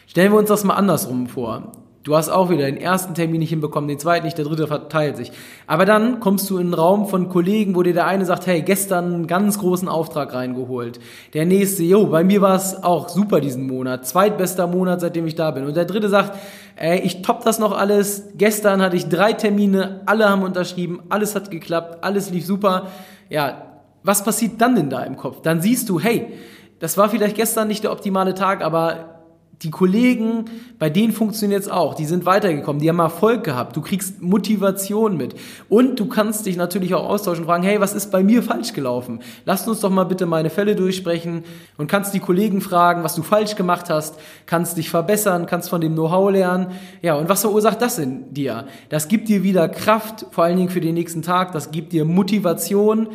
Stellen 0.08 0.32
wir 0.32 0.38
uns 0.40 0.48
das 0.48 0.64
mal 0.64 0.74
andersrum 0.74 1.28
vor. 1.28 1.70
Du 2.02 2.16
hast 2.16 2.30
auch 2.30 2.48
wieder 2.48 2.64
den 2.64 2.78
ersten 2.78 3.14
Termin 3.14 3.40
nicht 3.40 3.50
hinbekommen, 3.50 3.86
den 3.86 3.98
zweiten 3.98 4.24
nicht, 4.24 4.38
der 4.38 4.46
dritte 4.46 4.66
verteilt 4.66 5.18
sich. 5.18 5.32
Aber 5.66 5.84
dann 5.84 6.18
kommst 6.18 6.48
du 6.48 6.56
in 6.56 6.68
einen 6.68 6.74
Raum 6.74 7.06
von 7.06 7.28
Kollegen, 7.28 7.76
wo 7.76 7.82
dir 7.82 7.92
der 7.92 8.06
eine 8.06 8.24
sagt, 8.24 8.46
hey, 8.46 8.62
gestern 8.62 9.12
einen 9.12 9.26
ganz 9.26 9.58
großen 9.58 9.86
Auftrag 9.86 10.32
reingeholt. 10.32 10.98
Der 11.34 11.44
nächste, 11.44 11.82
jo, 11.82 12.06
bei 12.06 12.24
mir 12.24 12.40
war 12.40 12.56
es 12.56 12.82
auch 12.82 13.10
super 13.10 13.42
diesen 13.42 13.66
Monat, 13.66 14.06
zweitbester 14.06 14.66
Monat, 14.66 15.02
seitdem 15.02 15.26
ich 15.26 15.34
da 15.34 15.50
bin. 15.50 15.66
Und 15.66 15.76
der 15.76 15.84
dritte 15.84 16.08
sagt, 16.08 16.38
ey, 16.76 17.00
ich 17.00 17.20
top 17.20 17.44
das 17.44 17.58
noch 17.58 17.76
alles. 17.76 18.30
Gestern 18.34 18.80
hatte 18.80 18.96
ich 18.96 19.10
drei 19.10 19.34
Termine, 19.34 20.00
alle 20.06 20.30
haben 20.30 20.42
unterschrieben, 20.42 21.02
alles 21.10 21.34
hat 21.34 21.50
geklappt, 21.50 22.02
alles 22.02 22.30
lief 22.30 22.46
super. 22.46 22.86
Ja, 23.28 23.82
was 24.02 24.24
passiert 24.24 24.58
dann 24.58 24.74
in 24.78 24.88
deinem 24.88 25.18
Kopf? 25.18 25.42
Dann 25.42 25.60
siehst 25.60 25.90
du, 25.90 26.00
hey, 26.00 26.32
das 26.78 26.96
war 26.96 27.10
vielleicht 27.10 27.36
gestern 27.36 27.68
nicht 27.68 27.84
der 27.84 27.92
optimale 27.92 28.32
Tag, 28.32 28.64
aber 28.64 29.19
die 29.62 29.70
Kollegen, 29.70 30.46
bei 30.78 30.88
denen 30.88 31.12
funktioniert 31.12 31.60
es 31.60 31.68
auch. 31.68 31.92
Die 31.92 32.06
sind 32.06 32.24
weitergekommen, 32.24 32.80
die 32.80 32.88
haben 32.88 32.98
Erfolg 32.98 33.44
gehabt. 33.44 33.76
Du 33.76 33.82
kriegst 33.82 34.22
Motivation 34.22 35.18
mit. 35.18 35.34
Und 35.68 36.00
du 36.00 36.06
kannst 36.06 36.46
dich 36.46 36.56
natürlich 36.56 36.94
auch 36.94 37.06
austauschen 37.06 37.42
und 37.42 37.46
fragen, 37.46 37.62
hey, 37.62 37.78
was 37.78 37.94
ist 37.94 38.10
bei 38.10 38.22
mir 38.22 38.42
falsch 38.42 38.72
gelaufen? 38.72 39.20
Lasst 39.44 39.68
uns 39.68 39.80
doch 39.80 39.90
mal 39.90 40.04
bitte 40.04 40.24
meine 40.24 40.48
Fälle 40.48 40.76
durchsprechen 40.76 41.44
und 41.76 41.88
kannst 41.88 42.14
die 42.14 42.20
Kollegen 42.20 42.62
fragen, 42.62 43.04
was 43.04 43.14
du 43.14 43.22
falsch 43.22 43.54
gemacht 43.54 43.90
hast, 43.90 44.18
kannst 44.46 44.78
dich 44.78 44.88
verbessern, 44.88 45.44
kannst 45.44 45.68
von 45.68 45.82
dem 45.82 45.92
Know-how 45.92 46.30
lernen. 46.30 46.68
Ja, 47.02 47.16
und 47.16 47.28
was 47.28 47.42
verursacht 47.42 47.82
das 47.82 47.98
in 47.98 48.32
dir? 48.32 48.66
Das 48.88 49.08
gibt 49.08 49.28
dir 49.28 49.42
wieder 49.42 49.68
Kraft, 49.68 50.24
vor 50.30 50.44
allen 50.44 50.56
Dingen 50.56 50.70
für 50.70 50.80
den 50.80 50.94
nächsten 50.94 51.20
Tag. 51.20 51.52
Das 51.52 51.70
gibt 51.70 51.92
dir 51.92 52.06
Motivation. 52.06 53.08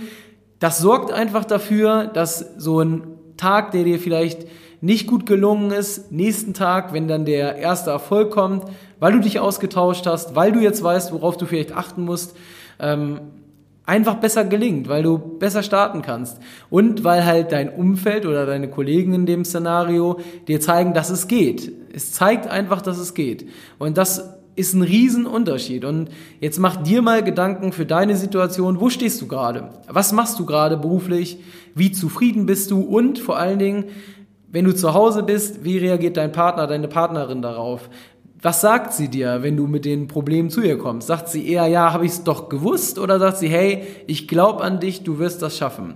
Das 0.59 0.77
sorgt 0.77 1.11
einfach 1.11 1.43
dafür, 1.43 2.05
dass 2.05 2.53
so 2.57 2.81
ein 2.81 3.07
Tag, 3.35 3.71
der 3.71 3.83
dir 3.83 3.99
vielleicht 3.99 4.45
nicht 4.81 5.07
gut 5.07 5.25
gelungen 5.25 5.71
ist, 5.71 6.11
nächsten 6.11 6.53
Tag, 6.53 6.93
wenn 6.93 7.07
dann 7.07 7.25
der 7.25 7.57
erste 7.57 7.89
Erfolg 7.89 8.31
kommt, 8.31 8.65
weil 8.99 9.13
du 9.13 9.19
dich 9.19 9.39
ausgetauscht 9.39 10.05
hast, 10.05 10.35
weil 10.35 10.51
du 10.51 10.59
jetzt 10.59 10.83
weißt, 10.83 11.11
worauf 11.11 11.37
du 11.37 11.45
vielleicht 11.45 11.73
achten 11.73 12.03
musst, 12.03 12.35
ähm, 12.79 13.19
einfach 13.85 14.15
besser 14.15 14.45
gelingt, 14.45 14.89
weil 14.89 15.03
du 15.03 15.17
besser 15.17 15.63
starten 15.63 16.01
kannst 16.01 16.39
und 16.69 17.03
weil 17.03 17.25
halt 17.25 17.51
dein 17.51 17.69
Umfeld 17.69 18.25
oder 18.25 18.45
deine 18.45 18.69
Kollegen 18.69 19.13
in 19.13 19.25
dem 19.25 19.45
Szenario 19.45 20.19
dir 20.47 20.59
zeigen, 20.59 20.93
dass 20.93 21.09
es 21.09 21.27
geht. 21.27 21.71
Es 21.93 22.11
zeigt 22.11 22.47
einfach, 22.47 22.81
dass 22.81 22.97
es 22.97 23.13
geht 23.13 23.47
und 23.77 23.97
das 23.97 24.35
ist 24.55 24.73
ein 24.73 24.81
Riesenunterschied. 24.81 25.85
Und 25.85 26.09
jetzt 26.39 26.59
mach 26.59 26.77
dir 26.77 27.01
mal 27.01 27.23
Gedanken 27.23 27.71
für 27.71 27.85
deine 27.85 28.15
Situation. 28.15 28.79
Wo 28.79 28.89
stehst 28.89 29.21
du 29.21 29.27
gerade? 29.27 29.69
Was 29.87 30.13
machst 30.13 30.39
du 30.39 30.45
gerade 30.45 30.77
beruflich? 30.77 31.39
Wie 31.73 31.91
zufrieden 31.91 32.45
bist 32.45 32.71
du? 32.71 32.81
Und 32.81 33.19
vor 33.19 33.37
allen 33.37 33.59
Dingen, 33.59 33.85
wenn 34.47 34.65
du 34.65 34.73
zu 34.73 34.93
Hause 34.93 35.23
bist, 35.23 35.63
wie 35.63 35.77
reagiert 35.77 36.17
dein 36.17 36.31
Partner, 36.31 36.67
deine 36.67 36.87
Partnerin 36.87 37.41
darauf? 37.41 37.89
Was 38.41 38.61
sagt 38.61 38.93
sie 38.93 39.09
dir, 39.09 39.41
wenn 39.41 39.57
du 39.57 39.67
mit 39.67 39.85
den 39.85 40.07
Problemen 40.07 40.49
zu 40.49 40.61
ihr 40.61 40.77
kommst? 40.77 41.07
Sagt 41.07 41.29
sie 41.29 41.47
eher, 41.47 41.67
ja, 41.67 41.93
habe 41.93 42.05
ich 42.05 42.11
es 42.11 42.23
doch 42.23 42.47
gewusst? 42.49 42.99
Oder 42.99 43.19
sagt 43.19 43.37
sie, 43.37 43.49
hey, 43.49 43.83
ich 44.07 44.27
glaube 44.27 44.63
an 44.63 44.79
dich, 44.79 45.03
du 45.03 45.19
wirst 45.19 45.41
das 45.41 45.57
schaffen? 45.57 45.95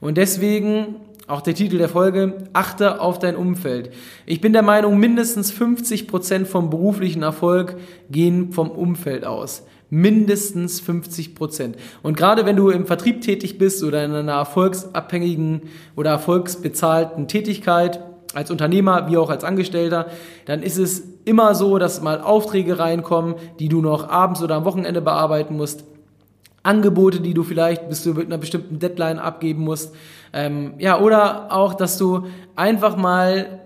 Und 0.00 0.16
deswegen 0.16 0.96
auch 1.26 1.42
der 1.42 1.54
Titel 1.54 1.78
der 1.78 1.88
Folge, 1.88 2.48
achte 2.52 3.00
auf 3.00 3.18
dein 3.18 3.36
Umfeld. 3.36 3.90
Ich 4.26 4.40
bin 4.40 4.52
der 4.52 4.62
Meinung, 4.62 4.98
mindestens 4.98 5.50
50 5.50 6.08
Prozent 6.08 6.48
vom 6.48 6.70
beruflichen 6.70 7.22
Erfolg 7.22 7.76
gehen 8.10 8.52
vom 8.52 8.70
Umfeld 8.70 9.24
aus 9.24 9.64
mindestens 9.92 10.80
50 10.80 11.34
Prozent. 11.34 11.76
Und 12.02 12.16
gerade 12.16 12.46
wenn 12.46 12.56
du 12.56 12.70
im 12.70 12.86
Vertrieb 12.86 13.20
tätig 13.20 13.58
bist 13.58 13.84
oder 13.84 14.02
in 14.02 14.12
einer 14.12 14.32
erfolgsabhängigen 14.32 15.64
oder 15.96 16.12
erfolgsbezahlten 16.12 17.28
Tätigkeit, 17.28 18.00
als 18.32 18.50
Unternehmer 18.50 19.10
wie 19.10 19.18
auch 19.18 19.28
als 19.28 19.44
Angestellter, 19.44 20.06
dann 20.46 20.62
ist 20.62 20.78
es 20.78 21.02
immer 21.26 21.54
so, 21.54 21.76
dass 21.76 22.00
mal 22.00 22.22
Aufträge 22.22 22.78
reinkommen, 22.78 23.34
die 23.58 23.68
du 23.68 23.82
noch 23.82 24.08
abends 24.08 24.42
oder 24.42 24.54
am 24.54 24.64
Wochenende 24.64 25.02
bearbeiten 25.02 25.58
musst. 25.58 25.84
Angebote, 26.62 27.20
die 27.20 27.34
du 27.34 27.42
vielleicht 27.42 27.90
bis 27.90 28.02
zu 28.02 28.18
einer 28.18 28.38
bestimmten 28.38 28.78
Deadline 28.78 29.18
abgeben 29.18 29.62
musst. 29.62 29.94
Ähm, 30.32 30.72
ja, 30.78 30.98
oder 31.00 31.52
auch, 31.52 31.74
dass 31.74 31.98
du 31.98 32.28
einfach 32.56 32.96
mal 32.96 33.61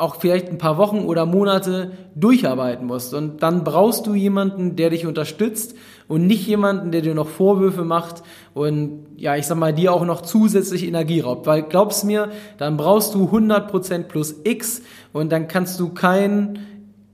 auch 0.00 0.16
vielleicht 0.16 0.48
ein 0.48 0.58
paar 0.58 0.78
Wochen 0.78 1.00
oder 1.00 1.26
Monate 1.26 1.92
durcharbeiten 2.14 2.86
musst. 2.86 3.14
Und 3.14 3.42
dann 3.42 3.64
brauchst 3.64 4.06
du 4.06 4.14
jemanden, 4.14 4.76
der 4.76 4.90
dich 4.90 5.06
unterstützt 5.06 5.74
und 6.08 6.26
nicht 6.26 6.46
jemanden, 6.46 6.90
der 6.90 7.02
dir 7.02 7.14
noch 7.14 7.28
Vorwürfe 7.28 7.84
macht 7.84 8.22
und 8.52 9.06
ja, 9.16 9.36
ich 9.36 9.46
sag 9.46 9.58
mal, 9.58 9.72
dir 9.72 9.92
auch 9.92 10.04
noch 10.04 10.22
zusätzlich 10.22 10.86
Energie 10.86 11.20
raubt. 11.20 11.46
Weil 11.46 11.62
glaubst 11.62 12.04
mir, 12.04 12.30
dann 12.58 12.76
brauchst 12.76 13.14
du 13.14 13.26
100% 13.26 14.04
plus 14.04 14.34
X 14.44 14.82
und 15.12 15.30
dann 15.30 15.46
kannst 15.46 15.78
du 15.78 15.90
kein 15.90 16.58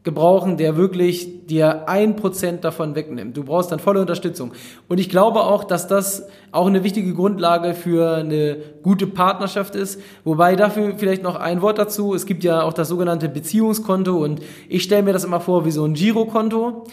gebrauchen, 0.06 0.56
der 0.56 0.78
wirklich 0.78 1.46
dir 1.46 1.88
ein 1.88 2.16
Prozent 2.16 2.64
davon 2.64 2.94
wegnimmt. 2.94 3.36
Du 3.36 3.44
brauchst 3.44 3.70
dann 3.70 3.80
volle 3.80 4.00
Unterstützung. 4.00 4.52
Und 4.88 4.98
ich 4.98 5.10
glaube 5.10 5.40
auch, 5.40 5.64
dass 5.64 5.88
das 5.88 6.28
auch 6.52 6.66
eine 6.66 6.84
wichtige 6.84 7.12
Grundlage 7.12 7.74
für 7.74 8.14
eine 8.14 8.56
gute 8.82 9.06
Partnerschaft 9.06 9.74
ist. 9.74 10.00
Wobei 10.24 10.56
dafür 10.56 10.94
vielleicht 10.96 11.22
noch 11.22 11.36
ein 11.36 11.60
Wort 11.60 11.78
dazu. 11.78 12.14
Es 12.14 12.24
gibt 12.24 12.44
ja 12.44 12.62
auch 12.62 12.72
das 12.72 12.88
sogenannte 12.88 13.28
Beziehungskonto 13.28 14.16
und 14.16 14.40
ich 14.68 14.84
stelle 14.84 15.02
mir 15.02 15.12
das 15.12 15.24
immer 15.24 15.40
vor 15.40 15.66
wie 15.66 15.72
so 15.72 15.84
ein 15.84 15.92
Girokonto. 15.92 16.84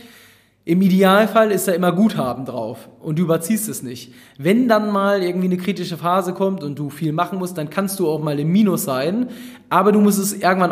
Im 0.65 0.81
Idealfall 0.81 1.51
ist 1.51 1.67
da 1.67 1.73
immer 1.73 1.91
Guthaben 1.91 2.45
drauf 2.45 2.89
und 3.01 3.19
du 3.19 3.23
überziehst 3.23 3.67
es 3.69 3.83
nicht. 3.83 4.13
Wenn 4.37 4.69
dann 4.69 4.91
mal 4.91 5.21
irgendwie 5.21 5.47
eine 5.47 5.57
kritische 5.57 5.97
Phase 5.97 6.33
kommt 6.33 6.63
und 6.63 6.79
du 6.79 6.89
viel 6.89 7.11
machen 7.11 7.37
musst, 7.37 7.57
dann 7.57 7.69
kannst 7.69 7.99
du 7.99 8.09
auch 8.09 8.23
mal 8.23 8.39
im 8.39 8.49
Minus 8.49 8.85
sein, 8.85 9.27
aber 9.69 9.91
du 9.91 9.99
musst 9.99 10.19
es 10.19 10.33
irgendwann 10.33 10.71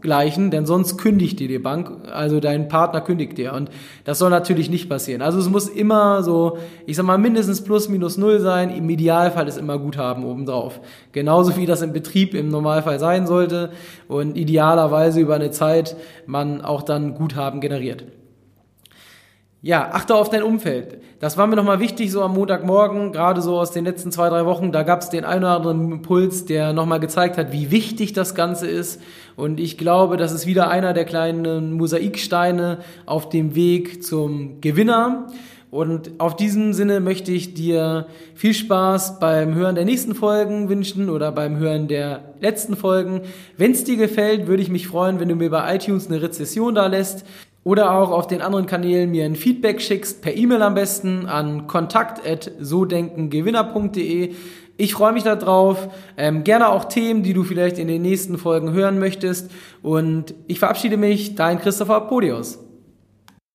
ausgleichen, 0.00 0.50
denn 0.50 0.64
sonst 0.66 0.96
kündigt 0.96 1.40
dir 1.40 1.48
die 1.48 1.58
Bank, 1.58 1.90
also 2.10 2.40
dein 2.40 2.68
Partner 2.68 3.02
kündigt 3.02 3.36
dir 3.36 3.52
und 3.52 3.70
das 4.04 4.18
soll 4.18 4.30
natürlich 4.30 4.70
nicht 4.70 4.88
passieren. 4.88 5.20
Also 5.20 5.38
es 5.38 5.48
muss 5.48 5.68
immer 5.68 6.22
so, 6.22 6.58
ich 6.86 6.96
sag 6.96 7.04
mal, 7.04 7.18
mindestens 7.18 7.62
plus 7.62 7.88
minus 7.88 8.16
null 8.16 8.40
sein, 8.40 8.70
im 8.70 8.88
Idealfall 8.88 9.46
ist 9.46 9.58
immer 9.58 9.78
Guthaben 9.78 10.24
obendrauf. 10.24 10.80
Genauso 11.12 11.56
wie 11.56 11.66
das 11.66 11.82
im 11.82 11.92
Betrieb 11.92 12.34
im 12.34 12.48
Normalfall 12.48 12.98
sein 12.98 13.26
sollte 13.26 13.70
und 14.08 14.38
idealerweise 14.38 15.20
über 15.20 15.34
eine 15.34 15.50
Zeit 15.50 15.96
man 16.26 16.62
auch 16.62 16.82
dann 16.82 17.14
Guthaben 17.14 17.60
generiert. 17.60 18.04
Ja, 19.62 19.90
achte 19.92 20.14
auf 20.14 20.30
dein 20.30 20.42
Umfeld. 20.42 21.02
Das 21.18 21.36
war 21.36 21.46
mir 21.46 21.54
nochmal 21.54 21.80
wichtig, 21.80 22.10
so 22.10 22.22
am 22.22 22.32
Montagmorgen, 22.32 23.12
gerade 23.12 23.42
so 23.42 23.58
aus 23.58 23.72
den 23.72 23.84
letzten 23.84 24.10
zwei, 24.10 24.30
drei 24.30 24.46
Wochen. 24.46 24.72
Da 24.72 24.84
gab 24.84 25.02
es 25.02 25.10
den 25.10 25.26
einen 25.26 25.44
oder 25.44 25.56
anderen 25.56 25.92
Impuls, 25.92 26.46
der 26.46 26.72
nochmal 26.72 26.98
gezeigt 26.98 27.36
hat, 27.36 27.52
wie 27.52 27.70
wichtig 27.70 28.14
das 28.14 28.34
Ganze 28.34 28.66
ist. 28.66 29.02
Und 29.36 29.60
ich 29.60 29.76
glaube, 29.76 30.16
das 30.16 30.32
ist 30.32 30.46
wieder 30.46 30.70
einer 30.70 30.94
der 30.94 31.04
kleinen 31.04 31.72
Mosaiksteine 31.72 32.78
auf 33.04 33.28
dem 33.28 33.54
Weg 33.54 34.02
zum 34.02 34.62
Gewinner. 34.62 35.26
Und 35.70 36.12
auf 36.18 36.36
diesem 36.36 36.72
Sinne 36.72 37.00
möchte 37.00 37.30
ich 37.30 37.52
dir 37.52 38.06
viel 38.34 38.54
Spaß 38.54 39.20
beim 39.20 39.54
Hören 39.54 39.74
der 39.74 39.84
nächsten 39.84 40.14
Folgen 40.14 40.70
wünschen 40.70 41.10
oder 41.10 41.32
beim 41.32 41.58
Hören 41.58 41.86
der 41.86 42.34
letzten 42.40 42.76
Folgen. 42.76 43.20
Wenn 43.58 43.72
es 43.72 43.84
dir 43.84 43.96
gefällt, 43.96 44.46
würde 44.46 44.62
ich 44.62 44.70
mich 44.70 44.88
freuen, 44.88 45.20
wenn 45.20 45.28
du 45.28 45.36
mir 45.36 45.50
bei 45.50 45.76
iTunes 45.76 46.08
eine 46.08 46.22
Rezession 46.22 46.74
da 46.74 46.86
lässt 46.86 47.26
oder 47.64 47.92
auch 47.92 48.10
auf 48.10 48.26
den 48.26 48.42
anderen 48.42 48.66
Kanälen 48.66 49.10
mir 49.10 49.24
ein 49.24 49.36
Feedback 49.36 49.80
schickst, 49.82 50.20
per 50.22 50.36
E-Mail 50.36 50.62
am 50.62 50.74
besten 50.74 51.26
an 51.26 51.66
kontakt@sodenkengewinner.de. 51.66 54.34
Ich 54.76 54.94
freue 54.94 55.12
mich 55.12 55.24
darauf. 55.24 55.88
Ähm, 56.16 56.42
gerne 56.42 56.70
auch 56.70 56.86
Themen, 56.86 57.22
die 57.22 57.34
du 57.34 57.44
vielleicht 57.44 57.78
in 57.78 57.86
den 57.86 58.00
nächsten 58.00 58.38
Folgen 58.38 58.72
hören 58.72 58.98
möchtest. 58.98 59.50
Und 59.82 60.32
ich 60.46 60.58
verabschiede 60.58 60.96
mich, 60.96 61.34
dein 61.34 61.58
Christopher 61.58 62.00
Podius. 62.02 62.60